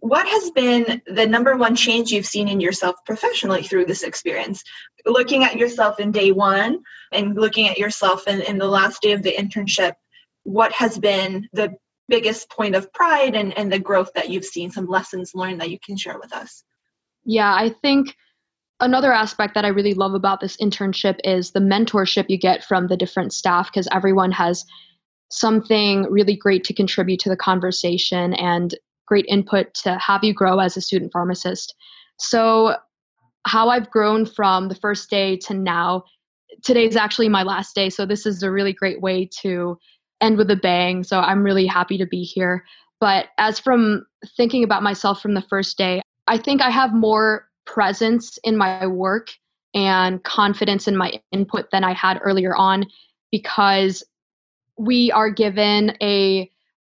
What 0.00 0.28
has 0.28 0.50
been 0.50 1.00
the 1.06 1.26
number 1.26 1.56
one 1.56 1.74
change 1.74 2.10
you've 2.10 2.26
seen 2.26 2.48
in 2.48 2.60
yourself 2.60 2.96
professionally 3.06 3.62
through 3.62 3.86
this 3.86 4.02
experience? 4.02 4.62
Looking 5.06 5.42
at 5.42 5.56
yourself 5.56 6.00
in 6.00 6.12
day 6.12 6.30
one 6.30 6.82
and 7.10 7.34
looking 7.34 7.66
at 7.66 7.78
yourself 7.78 8.28
in, 8.28 8.42
in 8.42 8.58
the 8.58 8.68
last 8.68 9.00
day 9.00 9.12
of 9.12 9.22
the 9.22 9.32
internship, 9.32 9.94
what 10.42 10.70
has 10.72 10.98
been 10.98 11.48
the 11.54 11.74
biggest 12.10 12.50
point 12.50 12.74
of 12.74 12.92
pride 12.92 13.34
and, 13.34 13.56
and 13.56 13.72
the 13.72 13.78
growth 13.78 14.10
that 14.16 14.28
you've 14.28 14.44
seen, 14.44 14.70
some 14.70 14.86
lessons 14.86 15.34
learned 15.34 15.62
that 15.62 15.70
you 15.70 15.78
can 15.78 15.96
share 15.96 16.18
with 16.18 16.34
us? 16.34 16.62
Yeah, 17.24 17.50
I 17.50 17.70
think 17.70 18.14
another 18.80 19.12
aspect 19.12 19.54
that 19.54 19.64
I 19.64 19.68
really 19.68 19.94
love 19.94 20.14
about 20.14 20.40
this 20.40 20.56
internship 20.56 21.18
is 21.24 21.52
the 21.52 21.60
mentorship 21.60 22.26
you 22.28 22.38
get 22.38 22.64
from 22.64 22.88
the 22.88 22.96
different 22.96 23.32
staff 23.32 23.70
because 23.70 23.88
everyone 23.92 24.32
has 24.32 24.64
something 25.30 26.04
really 26.10 26.36
great 26.36 26.64
to 26.64 26.74
contribute 26.74 27.20
to 27.20 27.28
the 27.28 27.36
conversation 27.36 28.34
and 28.34 28.74
great 29.06 29.26
input 29.28 29.74
to 29.74 29.98
have 29.98 30.24
you 30.24 30.32
grow 30.32 30.58
as 30.58 30.76
a 30.76 30.80
student 30.80 31.12
pharmacist. 31.12 31.74
So, 32.18 32.76
how 33.46 33.68
I've 33.68 33.90
grown 33.90 34.24
from 34.24 34.68
the 34.68 34.74
first 34.74 35.10
day 35.10 35.36
to 35.36 35.54
now, 35.54 36.04
today 36.62 36.86
is 36.86 36.96
actually 36.96 37.28
my 37.28 37.42
last 37.42 37.74
day. 37.74 37.90
So, 37.90 38.06
this 38.06 38.26
is 38.26 38.42
a 38.42 38.50
really 38.50 38.72
great 38.72 39.00
way 39.00 39.28
to 39.42 39.78
end 40.20 40.38
with 40.38 40.50
a 40.50 40.56
bang. 40.56 41.04
So, 41.04 41.20
I'm 41.20 41.42
really 41.42 41.66
happy 41.66 41.98
to 41.98 42.06
be 42.06 42.22
here. 42.22 42.64
But 43.00 43.26
as 43.38 43.58
from 43.58 44.06
thinking 44.36 44.64
about 44.64 44.82
myself 44.82 45.20
from 45.20 45.34
the 45.34 45.42
first 45.42 45.76
day, 45.76 46.00
I 46.26 46.38
think 46.38 46.62
I 46.62 46.70
have 46.70 46.94
more 46.94 47.46
presence 47.66 48.38
in 48.44 48.56
my 48.56 48.86
work 48.86 49.30
and 49.74 50.22
confidence 50.22 50.86
in 50.86 50.96
my 50.96 51.20
input 51.32 51.70
than 51.72 51.84
I 51.84 51.92
had 51.92 52.20
earlier 52.22 52.54
on 52.56 52.86
because 53.32 54.04
we 54.78 55.10
are 55.12 55.30
given 55.30 55.96
a 56.00 56.50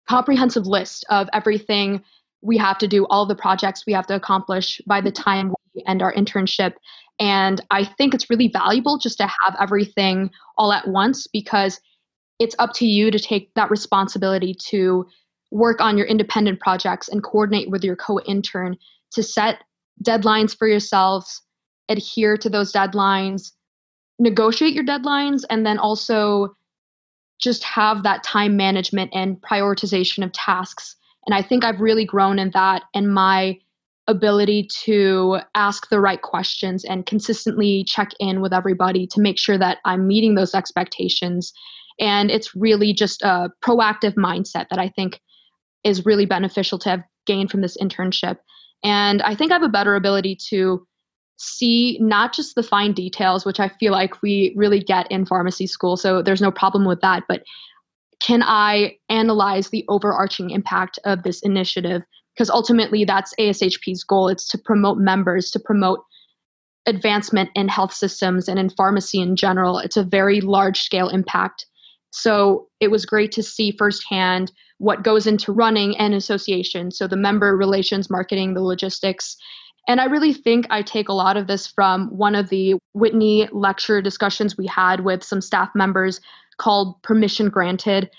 comprehensive 0.10 0.66
list 0.66 1.06
of 1.10 1.30
everything 1.34 2.04
we 2.42 2.58
have 2.58 2.78
to 2.80 2.88
do, 2.88 3.06
all 3.08 3.26
the 3.26 3.36
projects 3.36 3.86
we 3.86 3.94
have 3.94 4.08
to 4.08 4.16
accomplish 4.16 4.82
by 4.88 5.00
the 5.00 5.12
time 5.12 5.54
we 5.76 5.84
end 5.88 6.02
our 6.02 6.14
internship. 6.14 6.74
And 7.20 7.62
I 7.70 7.86
think 7.86 8.14
it's 8.14 8.30
really 8.30 8.48
valuable 8.48 8.98
just 8.98 9.18
to 9.20 9.28
have 9.28 9.56
everything 9.60 10.32
all 10.58 10.74
at 10.74 10.88
once 10.88 11.28
because 11.28 11.80
it's 12.40 12.56
up 12.58 12.74
to 12.74 12.88
you 12.88 13.12
to 13.12 13.20
take 13.20 13.54
that 13.54 13.70
responsibility 13.70 14.56
to 14.70 15.06
work 15.52 15.80
on 15.80 15.98
your 15.98 16.08
independent 16.08 16.60
projects 16.60 17.08
and 17.08 17.24
coordinate 17.24 17.70
with 17.70 17.84
your 17.84 17.96
co 17.96 18.20
intern 18.22 18.76
to 19.12 19.22
set 19.22 19.58
deadlines 20.02 20.58
for 20.58 20.68
yourselves, 20.68 21.42
adhere 21.90 22.38
to 22.38 22.50
those 22.50 22.72
deadlines, 22.72 23.52
negotiate 24.20 24.74
your 24.74 24.86
deadlines, 24.86 25.44
and 25.50 25.66
then 25.66 25.78
also 25.78 26.56
just 27.42 27.64
have 27.64 28.04
that 28.04 28.24
time 28.24 28.56
management 28.56 29.12
and 29.14 29.42
prioritization 29.42 30.24
of 30.24 30.32
tasks. 30.32 30.96
And 31.26 31.36
I 31.36 31.42
think 31.42 31.64
I've 31.64 31.82
really 31.82 32.06
grown 32.06 32.40
in 32.40 32.52
that 32.52 32.84
and 32.94 33.14
my 33.14 33.58
ability 34.08 34.68
to 34.84 35.40
ask 35.56 35.90
the 35.90 36.00
right 36.00 36.22
questions 36.22 36.84
and 36.84 37.06
consistently 37.06 37.84
check 37.88 38.10
in 38.20 38.42
with 38.42 38.54
everybody 38.54 39.08
to 39.08 39.22
make 39.22 39.38
sure 39.38 39.58
that 39.58 39.78
I'm 39.86 40.08
meeting 40.08 40.36
those 40.36 40.56
expectations. 40.56 41.54
And 42.00 42.32
it's 42.32 42.56
really 42.56 42.94
just 42.94 43.22
a 43.22 43.50
proactive 43.64 44.16
mindset 44.16 44.68
that 44.70 44.80
I 44.80 44.90
think 44.90 45.20
is 45.84 46.06
really 46.06 46.26
beneficial 46.26 46.78
to 46.80 46.90
have 46.90 47.04
gained 47.26 47.52
from 47.52 47.62
this 47.62 47.78
internship. 47.78 48.38
And 48.84 49.22
I 49.22 49.36
think 49.36 49.52
I 49.52 49.56
have 49.56 49.64
a 49.64 49.70
better 49.70 49.96
ability 49.96 50.38
to 50.50 50.86
see 51.38 51.98
not 52.00 52.34
just 52.34 52.56
the 52.56 52.64
fine 52.64 52.94
details, 52.94 53.46
which 53.46 53.60
I 53.60 53.70
feel 53.70 53.92
like 53.92 54.22
we 54.22 54.54
really 54.56 54.80
get 54.80 55.12
in 55.12 55.26
pharmacy 55.26 55.68
school. 55.68 55.98
So 55.98 56.22
there's 56.22 56.42
no 56.42 56.52
problem 56.52 56.86
with 56.86 57.02
that. 57.02 57.24
But 57.28 57.44
can 58.20 58.44
I 58.44 58.98
analyze 59.10 59.70
the 59.70 59.84
overarching 59.90 60.52
impact 60.52 61.00
of 61.06 61.24
this 61.24 61.42
initiative? 61.42 62.04
Because 62.36 62.50
ultimately, 62.50 63.04
that's 63.04 63.34
ASHP's 63.40 64.04
goal. 64.04 64.28
It's 64.28 64.48
to 64.50 64.58
promote 64.58 64.98
members, 64.98 65.52
to 65.52 65.60
promote 65.60 66.00
advancement 66.86 67.50
in 67.56 67.68
health 67.68 67.94
systems 67.94 68.48
and 68.48 68.58
in 68.58 68.70
pharmacy 68.70 69.20
in 69.20 69.36
general. 69.36 69.80
It's 69.80 69.98
a 69.98 70.04
very 70.04 70.42
large 70.42 70.82
scale 70.82 71.10
impact. 71.10 71.66
So 72.12 72.68
it 72.80 72.92
was 72.92 73.06
great 73.06 73.32
to 73.34 73.44
see 73.44 73.72
firsthand 73.72 74.52
what 74.78 75.04
goes 75.04 75.28
into 75.28 75.52
running 75.52 75.98
an 75.98 76.14
association. 76.14 76.92
So 76.92 77.08
the 77.08 77.16
member 77.16 77.56
relations, 77.56 78.10
marketing, 78.10 78.54
the 78.54 78.62
logistics. 78.62 79.38
And 79.88 80.00
I 80.00 80.06
really 80.06 80.34
think 80.34 80.68
I 80.70 80.82
take 80.82 81.10
a 81.10 81.14
lot 81.14 81.38
of 81.38 81.48
this 81.48 81.68
from 81.68 82.08
one 82.10 82.36
of 82.36 82.50
the 82.50 82.76
Whitney 82.94 83.48
lecture 83.52 84.02
discussions 84.02 84.58
we 84.58 84.68
had 84.68 85.02
with 85.02 85.24
some 85.24 85.42
staff 85.42 85.70
members 85.74 86.20
called 86.58 87.02
Permission 87.02 87.50
Granted. 87.50 88.10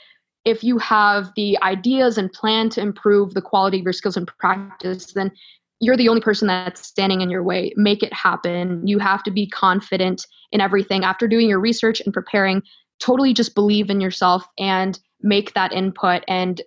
If 0.45 0.65
you 0.65 0.79
have 0.79 1.31
the 1.37 1.59
ideas 1.63 2.19
and 2.19 2.33
plan 2.33 2.69
to 2.71 2.81
improve 2.81 3.35
the 3.35 3.43
quality 3.43 3.79
of 3.79 3.85
your 3.85 3.93
skills 3.93 4.17
and 4.17 4.27
practice, 4.27 5.13
then 5.13 5.31
you're 5.79 5.97
the 5.97 6.09
only 6.09 6.21
person 6.21 6.49
that's 6.49 6.87
standing 6.87 7.21
in 7.21 7.31
your 7.31 7.43
way. 7.43 7.73
Make 7.77 8.03
it 8.03 8.13
happen. 8.13 8.87
You 8.87 8.99
have 8.99 9.23
to 9.25 9.31
be 9.31 9.49
confident 9.49 10.27
in 10.53 10.61
everything. 10.61 11.05
After 11.05 11.27
doing 11.27 11.49
your 11.49 11.61
research 11.61 12.01
and 12.01 12.15
preparing, 12.15 12.63
totally 13.03 13.35
just 13.35 13.55
believe 13.55 13.91
in 13.91 14.01
yourself 14.01 14.47
and 14.59 14.99
make 15.21 15.55
that 15.55 15.73
input 15.73 16.23
and 16.29 16.63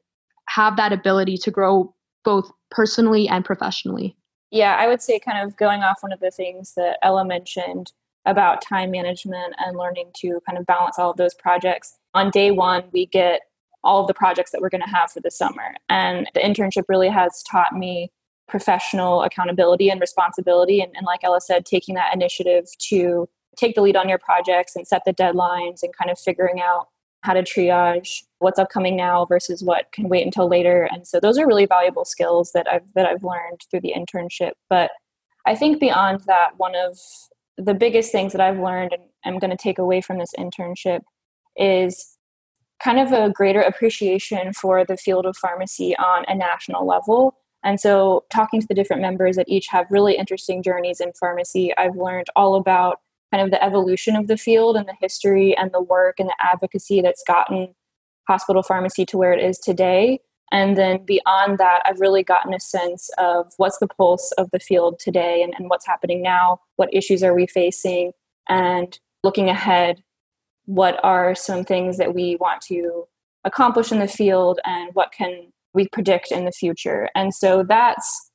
have 0.50 0.78
that 0.78 0.92
ability 0.92 1.38
to 1.38 1.52
grow 1.52 1.94
both 2.24 2.52
personally 2.72 3.28
and 3.28 3.46
professionally. 3.46 4.16
Yeah, 4.52 4.76
I 4.76 4.88
would 4.88 5.02
say, 5.02 5.20
kind 5.20 5.46
of 5.46 5.58
going 5.58 5.82
off 5.82 5.98
one 6.02 6.12
of 6.12 6.20
the 6.20 6.32
things 6.32 6.74
that 6.76 6.98
Ella 7.02 7.26
mentioned 7.26 7.92
about 8.26 8.62
time 8.62 8.92
management 8.92 9.54
and 9.58 9.78
learning 9.78 10.12
to 10.18 10.40
kind 10.48 10.58
of 10.58 10.66
balance 10.66 10.98
all 10.98 11.12
of 11.12 11.18
those 11.18 11.34
projects. 11.34 11.98
On 12.14 12.32
day 12.32 12.52
one, 12.52 12.84
we 12.92 13.06
get 13.06 13.42
all 13.84 14.02
of 14.02 14.08
the 14.08 14.14
projects 14.14 14.52
that 14.52 14.62
we're 14.62 14.70
going 14.70 14.82
to 14.82 14.90
have 14.90 15.12
for 15.12 15.20
the 15.20 15.32
summer. 15.32 15.76
And 15.90 16.28
the 16.34 16.40
internship 16.40 16.86
really 16.90 17.10
has 17.10 17.44
taught 17.44 17.74
me 17.74 18.12
professional 18.48 19.22
accountability 19.24 19.90
and 19.90 20.02
responsibility. 20.02 20.82
And, 20.82 20.92
and 20.96 21.06
like 21.06 21.24
Ella 21.24 21.42
said, 21.42 21.66
taking 21.66 21.96
that 21.96 22.14
initiative 22.14 22.66
to 22.90 23.30
take 23.56 23.76
the 23.76 23.82
lead 23.82 23.96
on 23.96 24.10
your 24.10 24.18
projects 24.18 24.76
and 24.76 24.88
set 24.88 25.04
the 25.06 25.14
deadlines 25.14 25.84
and 25.84 25.96
kind 25.96 26.12
of 26.12 26.20
figuring 26.20 26.62
out 26.62 26.88
how 27.22 27.34
to 27.34 27.42
triage 27.42 28.24
what's 28.40 28.60
upcoming 28.60 28.96
now 28.96 29.26
versus 29.26 29.64
what 29.64 29.92
can 29.92 30.08
wait 30.08 30.26
until 30.26 30.48
later. 30.48 30.88
And 30.92 31.08
so 31.08 31.20
those 31.20 31.40
are 31.40 31.48
really 31.48 31.66
valuable 31.66 32.06
skills 32.06 32.52
that 32.54 32.68
I've 32.72 32.94
that 32.94 33.08
I've 33.08 33.24
learned 33.24 33.62
through 33.70 33.82
the 33.82 33.94
internship. 33.98 34.52
But 34.70 34.92
I 35.46 35.56
think 35.56 35.80
beyond 35.80 36.22
that 36.28 36.52
one 36.58 36.76
of 36.76 36.98
the 37.58 37.74
biggest 37.74 38.12
things 38.12 38.32
that 38.34 38.42
I've 38.42 38.60
learned 38.60 38.94
and 38.94 39.04
I'm 39.24 39.40
going 39.40 39.52
to 39.52 39.58
take 39.58 39.80
away 39.80 40.02
from 40.02 40.20
this 40.20 40.34
internship 40.38 41.02
is 41.56 42.18
kind 42.84 43.00
of 43.00 43.12
a 43.12 43.30
greater 43.30 43.62
appreciation 43.62 44.54
for 44.54 44.86
the 44.86 44.98
field 44.98 45.26
of 45.26 45.38
pharmacy 45.38 45.96
on 45.98 46.26
a 46.28 46.36
national 46.36 46.86
level. 46.86 47.38
And 47.64 47.80
so 47.80 48.26
talking 48.30 48.62
to 48.62 48.68
the 48.68 48.76
different 48.76 49.02
members 49.02 49.38
that 49.38 49.50
each 49.50 49.68
have 49.70 49.88
really 49.90 50.16
interesting 50.16 50.62
journeys 50.62 51.00
in 51.00 51.14
pharmacy 51.20 51.76
I've 51.78 51.96
learned 51.96 52.28
all 52.36 52.56
about 52.56 53.00
kind 53.32 53.44
of 53.44 53.52
the 53.52 53.64
evolution 53.64 54.16
of 54.16 54.28
the 54.28 54.38
field 54.38 54.78
and 54.78 54.88
the 54.88 54.96
history 55.00 55.56
and 55.58 55.72
the 55.72 55.82
work 55.82 56.16
and 56.20 56.30
the 56.30 56.36
advocacy 56.42 57.02
that's 57.02 57.24
gotten 57.26 57.74
hospital 58.28 58.64
pharmacy 58.64 59.06
to 59.06 59.18
where 59.18 59.34
it 59.34 59.44
is 59.44 59.58
today. 59.60 60.20
And 60.52 60.78
then 60.78 61.04
beyond 61.06 61.58
that, 61.58 61.82
I've 61.86 62.00
really 62.00 62.24
gotten 62.24 62.54
a 62.54 62.60
sense 62.60 63.10
of 63.18 63.52
what's 63.58 63.80
the 63.80 63.88
pulse 63.88 64.32
of 64.38 64.50
the 64.52 64.60
field 64.60 65.00
today 65.00 65.42
and, 65.42 65.54
and 65.58 65.70
what's 65.70 65.88
happening 65.88 66.22
now, 66.22 66.60
what 66.76 66.94
issues 66.94 67.24
are 67.24 67.34
we 67.34 67.48
facing, 67.48 68.12
and 68.48 68.98
looking 69.24 69.50
ahead, 69.50 70.04
what 70.66 71.00
are 71.04 71.34
some 71.36 71.64
things 71.64 71.98
that 71.98 72.14
we 72.14 72.36
want 72.38 72.62
to 72.62 73.06
accomplish 73.44 73.92
in 73.92 74.00
the 74.00 74.08
field 74.08 74.60
and 74.66 74.94
what 74.94 75.12
can 75.12 75.52
we 75.74 75.88
predict 75.90 76.32
in 76.32 76.46
the 76.46 76.52
future. 76.52 77.10
And 77.16 77.34
so 77.34 77.64
that's 77.64 78.32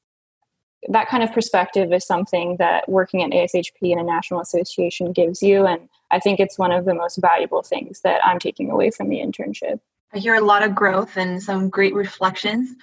that 0.89 1.09
kind 1.09 1.23
of 1.23 1.33
perspective 1.33 1.93
is 1.93 2.07
something 2.07 2.57
that 2.57 2.89
working 2.89 3.23
at 3.23 3.31
ASHP 3.31 3.93
and 3.93 4.01
a 4.01 4.05
national 4.05 4.41
association 4.41 5.13
gives 5.13 5.43
you. 5.43 5.67
And 5.67 5.89
I 6.11 6.19
think 6.19 6.41
it's 6.41 6.59
one 6.59 6.73
of 6.73 6.85
the 6.85 6.95
most 6.95 7.17
valuable 7.17 7.63
things 7.63 8.01
that 8.01 8.25
I'm 8.25 8.39
taking 8.39 8.71
away 8.71 8.91
from 8.91 9.09
the 9.09 9.19
internship. 9.19 9.81
I 10.13 10.19
hear 10.19 10.35
a 10.35 10.41
lot 10.41 10.63
of 10.63 10.75
growth 10.75 11.17
and 11.17 11.43
some 11.43 11.69
great 11.69 11.95
reflections. 11.95 12.75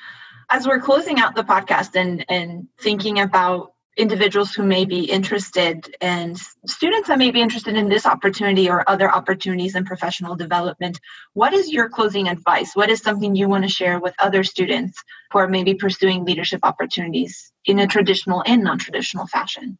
As 0.50 0.66
we're 0.66 0.80
closing 0.80 1.20
out 1.20 1.36
the 1.36 1.44
podcast 1.44 1.96
and, 1.96 2.26
and 2.30 2.68
thinking 2.80 3.20
about 3.20 3.74
individuals 3.98 4.54
who 4.54 4.64
may 4.64 4.86
be 4.86 5.06
interested 5.06 5.96
and 6.02 6.38
students 6.68 7.08
that 7.08 7.18
may 7.18 7.32
be 7.32 7.42
interested 7.42 7.76
in 7.76 7.90
this 7.90 8.06
opportunity 8.06 8.70
or 8.70 8.88
other 8.88 9.10
opportunities 9.12 9.76
in 9.76 9.84
professional 9.84 10.36
development 10.36 11.00
what 11.34 11.54
is 11.54 11.72
your 11.72 11.90
closing 11.90 12.28
advice? 12.28 12.76
What 12.76 12.90
is 12.90 13.02
something 13.02 13.36
you 13.36 13.50
want 13.50 13.64
to 13.64 13.70
share 13.70 14.00
with 14.00 14.14
other 14.20 14.44
students 14.44 15.04
who 15.32 15.40
are 15.40 15.48
maybe 15.48 15.74
pursuing 15.74 16.26
leadership 16.26 16.60
opportunities 16.64 17.52
in 17.66 17.80
a 17.80 17.88
traditional 17.88 18.44
and 18.46 18.64
non-traditional 18.64 19.28
fashion? 19.28 19.78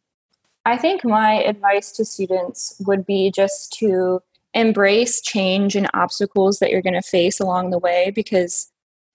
I 0.64 0.76
think 0.76 1.04
my 1.04 1.42
advice 1.42 1.92
to 1.92 2.04
students 2.04 2.76
would 2.86 3.06
be 3.06 3.30
just 3.30 3.72
to 3.78 4.20
embrace 4.54 5.20
change 5.20 5.76
and 5.76 5.88
obstacles 5.94 6.58
that 6.58 6.70
you're 6.70 6.82
going 6.82 7.00
to 7.00 7.02
face 7.02 7.40
along 7.40 7.70
the 7.70 7.78
way 7.78 8.12
because 8.14 8.70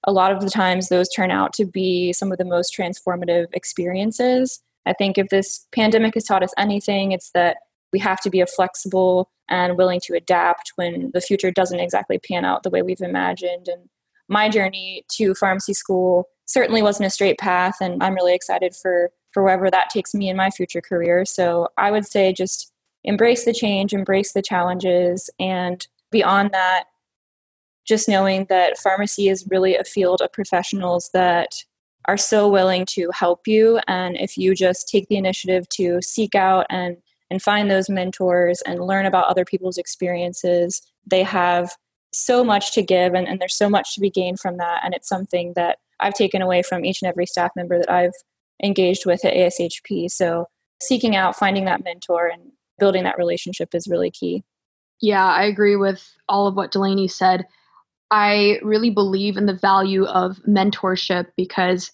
a 0.06 0.12
lot 0.12 0.32
of 0.32 0.42
the 0.42 0.50
times 0.50 0.90
those 0.90 1.10
turn 1.10 1.32
out 1.32 1.54
to 1.54 1.66
be 1.66 2.14
some 2.14 2.32
of 2.32 2.38
the 2.38 2.46
most 2.46 2.76
transformative 2.76 3.48
experiences 3.54 4.62
I 4.86 4.94
think 4.94 5.18
if 5.18 5.30
this 5.30 5.66
pandemic 5.72 6.16
has 6.16 6.26
taught 6.26 6.44
us 6.44 6.54
anything, 6.58 7.12
it's 7.12 7.32
that 7.32 7.58
we 7.92 8.00
have 8.00 8.20
to 8.22 8.30
be 8.30 8.42
a 8.42 8.48
flexible 8.48 9.30
and 9.50 9.78
willing 9.78 10.02
to 10.06 10.16
adapt 10.16 10.74
when 10.76 11.12
the 11.14 11.22
future 11.22 11.52
doesn't 11.52 11.80
exactly 11.80 12.18
pan 12.18 12.46
out 12.46 12.64
the 12.64 12.70
way 12.70 12.82
we've 12.82 13.02
imagined. 13.02 13.68
And 13.68 13.90
my 14.28 14.50
journey 14.50 15.06
to 15.14 15.36
pharmacy 15.36 15.74
school 15.74 16.26
certainly 16.46 16.82
wasn't 16.82 17.08
a 17.08 17.12
straight 17.12 17.38
path, 17.38 17.76
and 17.82 18.02
I'm 18.04 18.16
really 18.16 18.34
excited 18.34 18.76
for 18.76 19.12
for 19.32 19.44
wherever 19.44 19.70
that 19.72 19.90
takes 19.90 20.14
me 20.14 20.30
in 20.30 20.38
my 20.38 20.52
future 20.52 20.82
career. 20.82 21.26
So 21.26 21.68
I 21.78 21.90
would 21.90 22.06
say 22.06 22.32
just 22.34 22.72
embrace 23.04 23.46
the 23.46 23.54
change, 23.54 23.92
embrace 23.92 24.34
the 24.34 24.44
challenges, 24.44 25.30
and 25.40 25.86
beyond 26.12 26.52
that, 26.52 26.86
just 27.86 28.08
knowing 28.08 28.46
that 28.50 28.78
pharmacy 28.78 29.28
is 29.28 29.48
really 29.50 29.76
a 29.76 29.84
field 29.84 30.22
of 30.22 30.32
professionals 30.32 31.10
that 31.14 31.64
are 32.06 32.18
so 32.18 32.50
willing 32.50 32.86
to 32.88 33.10
help 33.14 33.48
you. 33.48 33.80
And 33.88 34.18
if 34.18 34.38
you 34.38 34.56
just 34.56 34.88
take 34.90 35.08
the 35.08 35.18
initiative 35.18 35.68
to 35.70 36.02
seek 36.02 36.36
out 36.36 36.66
and 36.70 36.98
and 37.30 37.42
find 37.42 37.72
those 37.72 37.90
mentors 37.90 38.62
and 38.62 38.86
learn 38.86 39.08
about 39.08 39.26
other 39.26 39.44
people's 39.46 39.78
experiences 39.78 40.82
they 41.06 41.24
have 41.24 41.72
so 42.14 42.44
much 42.44 42.74
to 42.74 42.84
give 42.84 43.14
and, 43.14 43.28
and 43.28 43.42
there's 43.42 43.56
so 43.56 43.70
much 43.70 43.96
to 43.96 44.02
be 44.02 44.10
gained 44.10 44.40
from 44.40 44.58
that. 44.58 44.82
And 44.84 44.94
it's 44.94 45.10
something 45.10 45.54
that 45.56 45.80
i've 46.00 46.14
taken 46.14 46.42
away 46.42 46.62
from 46.62 46.86
each 46.86 47.02
and 47.02 47.10
every 47.10 47.26
staff 47.26 47.52
member 47.56 47.78
that 47.78 47.92
i've 47.92 48.14
engaged 48.64 49.06
with 49.06 49.24
at 49.26 49.34
ashp 49.34 50.10
so 50.12 50.46
seeking 50.82 51.16
out 51.16 51.36
finding 51.36 51.66
that 51.66 51.84
mentor 51.84 52.28
and 52.28 52.52
building 52.80 53.04
that 53.04 53.18
relationship 53.18 53.74
is 53.74 53.88
really 53.88 54.12
key. 54.12 54.44
Yeah 55.02 55.26
i 55.26 55.44
agree 55.44 55.76
with 55.76 56.04
all 56.28 56.48
of 56.48 56.56
what 56.56 56.72
delaney 56.72 57.08
said 57.08 57.46
I 58.14 58.60
really 58.62 58.92
believe 58.92 59.38
in 59.38 59.48
the 59.48 59.56
value 59.56 60.06
of 60.06 60.38
mentorship 60.48 61.30
because 61.36 61.92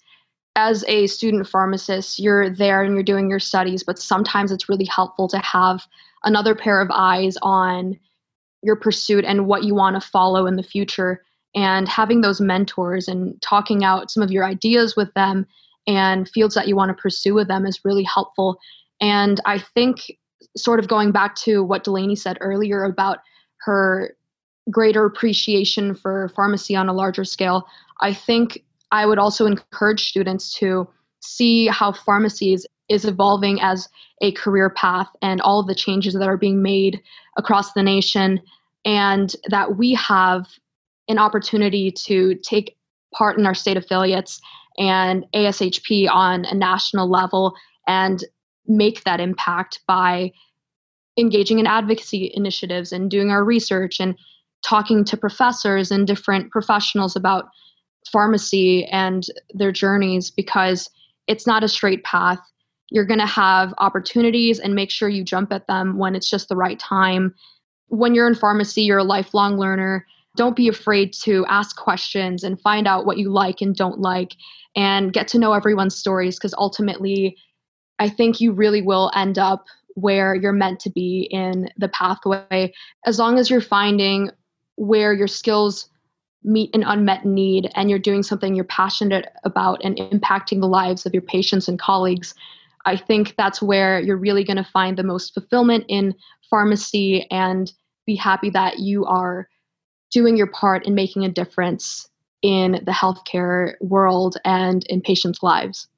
as 0.54 0.84
a 0.86 1.06
student 1.06 1.48
pharmacist, 1.48 2.18
you're 2.18 2.50
there 2.50 2.82
and 2.82 2.92
you're 2.92 3.02
doing 3.02 3.30
your 3.30 3.38
studies, 3.38 3.82
but 3.82 3.98
sometimes 3.98 4.52
it's 4.52 4.68
really 4.68 4.84
helpful 4.84 5.28
to 5.28 5.38
have 5.38 5.86
another 6.22 6.54
pair 6.54 6.82
of 6.82 6.90
eyes 6.92 7.38
on 7.40 7.98
your 8.62 8.76
pursuit 8.76 9.24
and 9.24 9.46
what 9.46 9.64
you 9.64 9.74
want 9.74 9.98
to 9.98 10.06
follow 10.06 10.44
in 10.44 10.56
the 10.56 10.62
future. 10.62 11.22
And 11.54 11.88
having 11.88 12.20
those 12.20 12.38
mentors 12.38 13.08
and 13.08 13.40
talking 13.40 13.82
out 13.82 14.10
some 14.10 14.22
of 14.22 14.30
your 14.30 14.44
ideas 14.44 14.94
with 14.94 15.12
them 15.14 15.46
and 15.86 16.28
fields 16.28 16.54
that 16.54 16.68
you 16.68 16.76
want 16.76 16.94
to 16.94 17.00
pursue 17.00 17.32
with 17.32 17.48
them 17.48 17.64
is 17.64 17.82
really 17.82 18.04
helpful. 18.04 18.58
And 19.00 19.40
I 19.46 19.58
think, 19.58 20.18
sort 20.54 20.80
of 20.80 20.88
going 20.88 21.12
back 21.12 21.34
to 21.36 21.64
what 21.64 21.84
Delaney 21.84 22.16
said 22.16 22.36
earlier 22.42 22.84
about 22.84 23.20
her 23.62 24.14
greater 24.70 25.04
appreciation 25.04 25.94
for 25.94 26.30
pharmacy 26.34 26.76
on 26.76 26.88
a 26.88 26.92
larger 26.92 27.24
scale, 27.24 27.66
I 28.00 28.12
think 28.12 28.64
I 28.90 29.06
would 29.06 29.18
also 29.18 29.46
encourage 29.46 30.08
students 30.08 30.54
to 30.58 30.88
see 31.20 31.66
how 31.66 31.92
pharmacies 31.92 32.66
is 32.88 33.04
evolving 33.04 33.60
as 33.60 33.88
a 34.20 34.32
career 34.32 34.70
path 34.70 35.08
and 35.22 35.40
all 35.40 35.60
of 35.60 35.66
the 35.66 35.74
changes 35.74 36.14
that 36.14 36.28
are 36.28 36.36
being 36.36 36.62
made 36.62 37.00
across 37.38 37.72
the 37.72 37.82
nation 37.82 38.40
and 38.84 39.34
that 39.48 39.76
we 39.76 39.94
have 39.94 40.46
an 41.08 41.18
opportunity 41.18 41.90
to 41.90 42.34
take 42.36 42.76
part 43.14 43.38
in 43.38 43.46
our 43.46 43.54
state 43.54 43.76
affiliates 43.76 44.40
and 44.78 45.24
ASHP 45.34 46.08
on 46.10 46.44
a 46.44 46.54
national 46.54 47.08
level 47.08 47.54
and 47.86 48.24
make 48.66 49.04
that 49.04 49.20
impact 49.20 49.80
by 49.86 50.32
engaging 51.18 51.58
in 51.58 51.66
advocacy 51.66 52.30
initiatives 52.34 52.92
and 52.92 53.10
doing 53.10 53.30
our 53.30 53.44
research 53.44 54.00
and 54.00 54.16
talking 54.62 55.04
to 55.04 55.16
professors 55.16 55.90
and 55.90 56.06
different 56.06 56.50
professionals 56.50 57.16
about 57.16 57.46
pharmacy 58.10 58.84
and 58.86 59.26
their 59.54 59.72
journeys 59.72 60.30
because 60.30 60.88
it's 61.26 61.46
not 61.46 61.64
a 61.64 61.68
straight 61.68 62.02
path. 62.04 62.40
You're 62.90 63.04
going 63.04 63.20
to 63.20 63.26
have 63.26 63.72
opportunities 63.78 64.58
and 64.58 64.74
make 64.74 64.90
sure 64.90 65.08
you 65.08 65.24
jump 65.24 65.52
at 65.52 65.66
them 65.66 65.96
when 65.96 66.14
it's 66.14 66.28
just 66.28 66.48
the 66.48 66.56
right 66.56 66.78
time. 66.78 67.34
When 67.88 68.14
you're 68.14 68.28
in 68.28 68.34
pharmacy, 68.34 68.82
you're 68.82 68.98
a 68.98 69.04
lifelong 69.04 69.58
learner. 69.58 70.06
Don't 70.36 70.56
be 70.56 70.68
afraid 70.68 71.12
to 71.22 71.44
ask 71.46 71.76
questions 71.76 72.42
and 72.42 72.60
find 72.60 72.86
out 72.86 73.06
what 73.06 73.18
you 73.18 73.30
like 73.30 73.60
and 73.60 73.74
don't 73.74 74.00
like 74.00 74.34
and 74.76 75.12
get 75.12 75.28
to 75.28 75.38
know 75.38 75.52
everyone's 75.52 75.96
stories 75.96 76.36
because 76.36 76.54
ultimately, 76.56 77.36
I 77.98 78.08
think 78.08 78.40
you 78.40 78.52
really 78.52 78.82
will 78.82 79.10
end 79.14 79.38
up 79.38 79.64
where 79.94 80.34
you're 80.34 80.52
meant 80.52 80.80
to 80.80 80.90
be 80.90 81.28
in 81.30 81.68
the 81.76 81.88
pathway 81.88 82.72
as 83.04 83.18
long 83.18 83.38
as 83.38 83.50
you're 83.50 83.60
finding 83.60 84.30
where 84.80 85.12
your 85.12 85.28
skills 85.28 85.90
meet 86.42 86.74
an 86.74 86.82
unmet 86.82 87.26
need 87.26 87.70
and 87.74 87.90
you're 87.90 87.98
doing 87.98 88.22
something 88.22 88.54
you're 88.54 88.64
passionate 88.64 89.26
about 89.44 89.78
and 89.84 89.98
impacting 89.98 90.60
the 90.60 90.66
lives 90.66 91.04
of 91.04 91.12
your 91.12 91.20
patients 91.20 91.68
and 91.68 91.78
colleagues 91.78 92.34
i 92.86 92.96
think 92.96 93.34
that's 93.36 93.60
where 93.60 94.00
you're 94.00 94.16
really 94.16 94.42
going 94.42 94.56
to 94.56 94.64
find 94.64 94.96
the 94.96 95.02
most 95.02 95.34
fulfillment 95.34 95.84
in 95.88 96.14
pharmacy 96.48 97.26
and 97.30 97.74
be 98.06 98.16
happy 98.16 98.48
that 98.48 98.78
you 98.78 99.04
are 99.04 99.46
doing 100.10 100.34
your 100.34 100.46
part 100.46 100.86
in 100.86 100.94
making 100.94 101.26
a 101.26 101.28
difference 101.28 102.08
in 102.40 102.80
the 102.86 102.92
healthcare 102.92 103.74
world 103.82 104.38
and 104.46 104.86
in 104.86 105.02
patients 105.02 105.42
lives. 105.42 105.88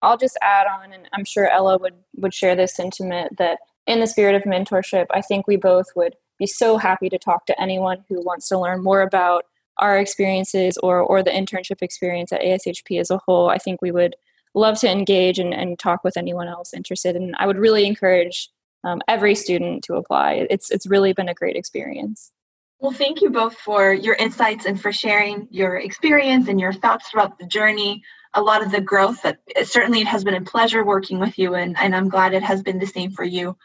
I'll 0.00 0.16
just 0.16 0.38
add 0.42 0.66
on 0.66 0.92
and 0.92 1.06
i'm 1.12 1.24
sure 1.24 1.48
ella 1.48 1.78
would 1.78 1.94
would 2.16 2.34
share 2.34 2.56
this 2.56 2.74
sentiment 2.74 3.36
that 3.36 3.58
in 3.86 4.00
the 4.00 4.06
spirit 4.06 4.34
of 4.34 4.42
mentorship 4.42 5.06
i 5.10 5.20
think 5.20 5.46
we 5.46 5.56
both 5.56 5.86
would 5.94 6.16
be 6.42 6.46
so 6.46 6.76
happy 6.76 7.08
to 7.08 7.18
talk 7.18 7.46
to 7.46 7.60
anyone 7.60 8.04
who 8.08 8.20
wants 8.20 8.48
to 8.48 8.58
learn 8.58 8.82
more 8.82 9.02
about 9.02 9.44
our 9.78 9.98
experiences 9.98 10.76
or 10.82 10.98
or 11.00 11.22
the 11.22 11.30
internship 11.30 11.82
experience 11.82 12.32
at 12.32 12.42
ASHP 12.42 13.00
as 13.00 13.10
a 13.10 13.20
whole. 13.24 13.48
I 13.48 13.58
think 13.58 13.80
we 13.80 13.92
would 13.92 14.16
love 14.54 14.78
to 14.80 14.90
engage 14.90 15.38
and, 15.38 15.54
and 15.54 15.78
talk 15.78 16.04
with 16.04 16.16
anyone 16.16 16.48
else 16.48 16.74
interested. 16.74 17.16
And 17.16 17.34
I 17.38 17.46
would 17.46 17.56
really 17.56 17.86
encourage 17.86 18.50
um, 18.84 19.00
every 19.08 19.34
student 19.34 19.84
to 19.84 19.94
apply. 19.94 20.46
It's 20.50 20.70
it's 20.70 20.86
really 20.86 21.12
been 21.12 21.28
a 21.28 21.34
great 21.34 21.56
experience. 21.56 22.32
Well, 22.80 22.92
thank 22.92 23.22
you 23.22 23.30
both 23.30 23.54
for 23.54 23.92
your 23.92 24.16
insights 24.16 24.66
and 24.66 24.80
for 24.80 24.92
sharing 24.92 25.46
your 25.52 25.76
experience 25.76 26.48
and 26.48 26.58
your 26.60 26.72
thoughts 26.72 27.08
throughout 27.08 27.38
the 27.38 27.46
journey. 27.46 28.02
A 28.34 28.42
lot 28.42 28.64
of 28.64 28.72
the 28.72 28.80
growth 28.80 29.22
that 29.22 29.38
certainly 29.64 30.00
it 30.00 30.08
has 30.08 30.24
been 30.24 30.34
a 30.34 30.40
pleasure 30.40 30.84
working 30.84 31.20
with 31.20 31.38
you, 31.38 31.54
and, 31.54 31.76
and 31.78 31.94
I'm 31.94 32.08
glad 32.08 32.34
it 32.34 32.42
has 32.42 32.62
been 32.62 32.80
the 32.80 32.86
same 32.86 33.12
for 33.12 33.24
you. 33.24 33.56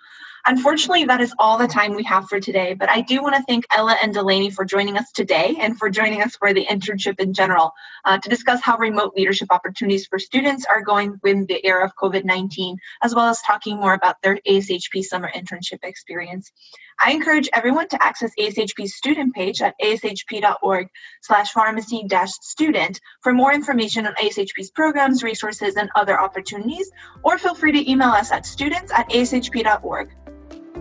Unfortunately, 0.50 1.04
that 1.04 1.20
is 1.20 1.34
all 1.40 1.58
the 1.58 1.68
time 1.68 1.94
we 1.94 2.04
have 2.04 2.30
for 2.30 2.40
today, 2.40 2.74
but 2.74 2.90
I 2.90 3.02
do 3.02 3.22
want 3.22 3.36
to 3.36 3.44
thank 3.44 3.66
Ella 3.70 3.98
and 4.02 4.14
Delaney 4.14 4.50
for 4.50 4.64
joining 4.64 4.98
us 4.98 5.12
today 5.12 5.58
and 5.60 5.78
for 5.78 5.90
joining 5.90 6.22
us 6.22 6.38
for 6.38 6.54
the 6.54 6.66
internship 6.66 7.20
in 7.20 7.34
general 7.34 7.74
uh, 8.06 8.18
to 8.18 8.30
discuss 8.30 8.62
how 8.64 8.78
remote 8.78 9.12
leadership 9.14 9.50
opportunities 9.52 10.08
for 10.08 10.18
students 10.20 10.66
are 10.66 10.82
going 10.82 11.20
in 11.26 11.48
the 11.48 11.66
era 11.66 11.84
of 11.84 11.98
COVID 11.98 12.24
19, 12.24 12.78
as 13.04 13.14
well 13.14 13.26
as 13.26 13.42
talking 13.42 13.76
more 13.76 13.94
about 13.94 14.22
their 14.22 14.40
ASHP 14.48 15.04
summer 15.04 15.30
internship 15.36 15.80
experience. 15.84 16.50
I 16.98 17.12
encourage 17.12 17.50
everyone 17.52 17.90
to 17.90 18.02
access 18.02 18.32
ASHP's 18.40 18.96
student 18.96 19.36
page 19.36 19.62
at 19.62 19.76
ashp.org 19.84 20.88
slash 21.24 21.52
pharmacy 21.52 22.06
dash 22.08 22.32
student 22.32 23.02
for 23.22 23.34
more 23.34 23.52
information 23.52 24.08
on 24.08 24.16
ASHP's 24.16 24.72
programs, 24.72 25.24
resources, 25.24 25.76
and 25.76 25.90
other 25.94 26.18
opportunities, 26.18 26.90
or 27.22 27.38
feel 27.38 27.54
free 27.54 27.74
to 27.74 27.92
email 27.92 28.12
us 28.12 28.32
at 28.32 28.46
students 28.46 28.94
at 28.94 29.10
ashp.org. 29.10 30.10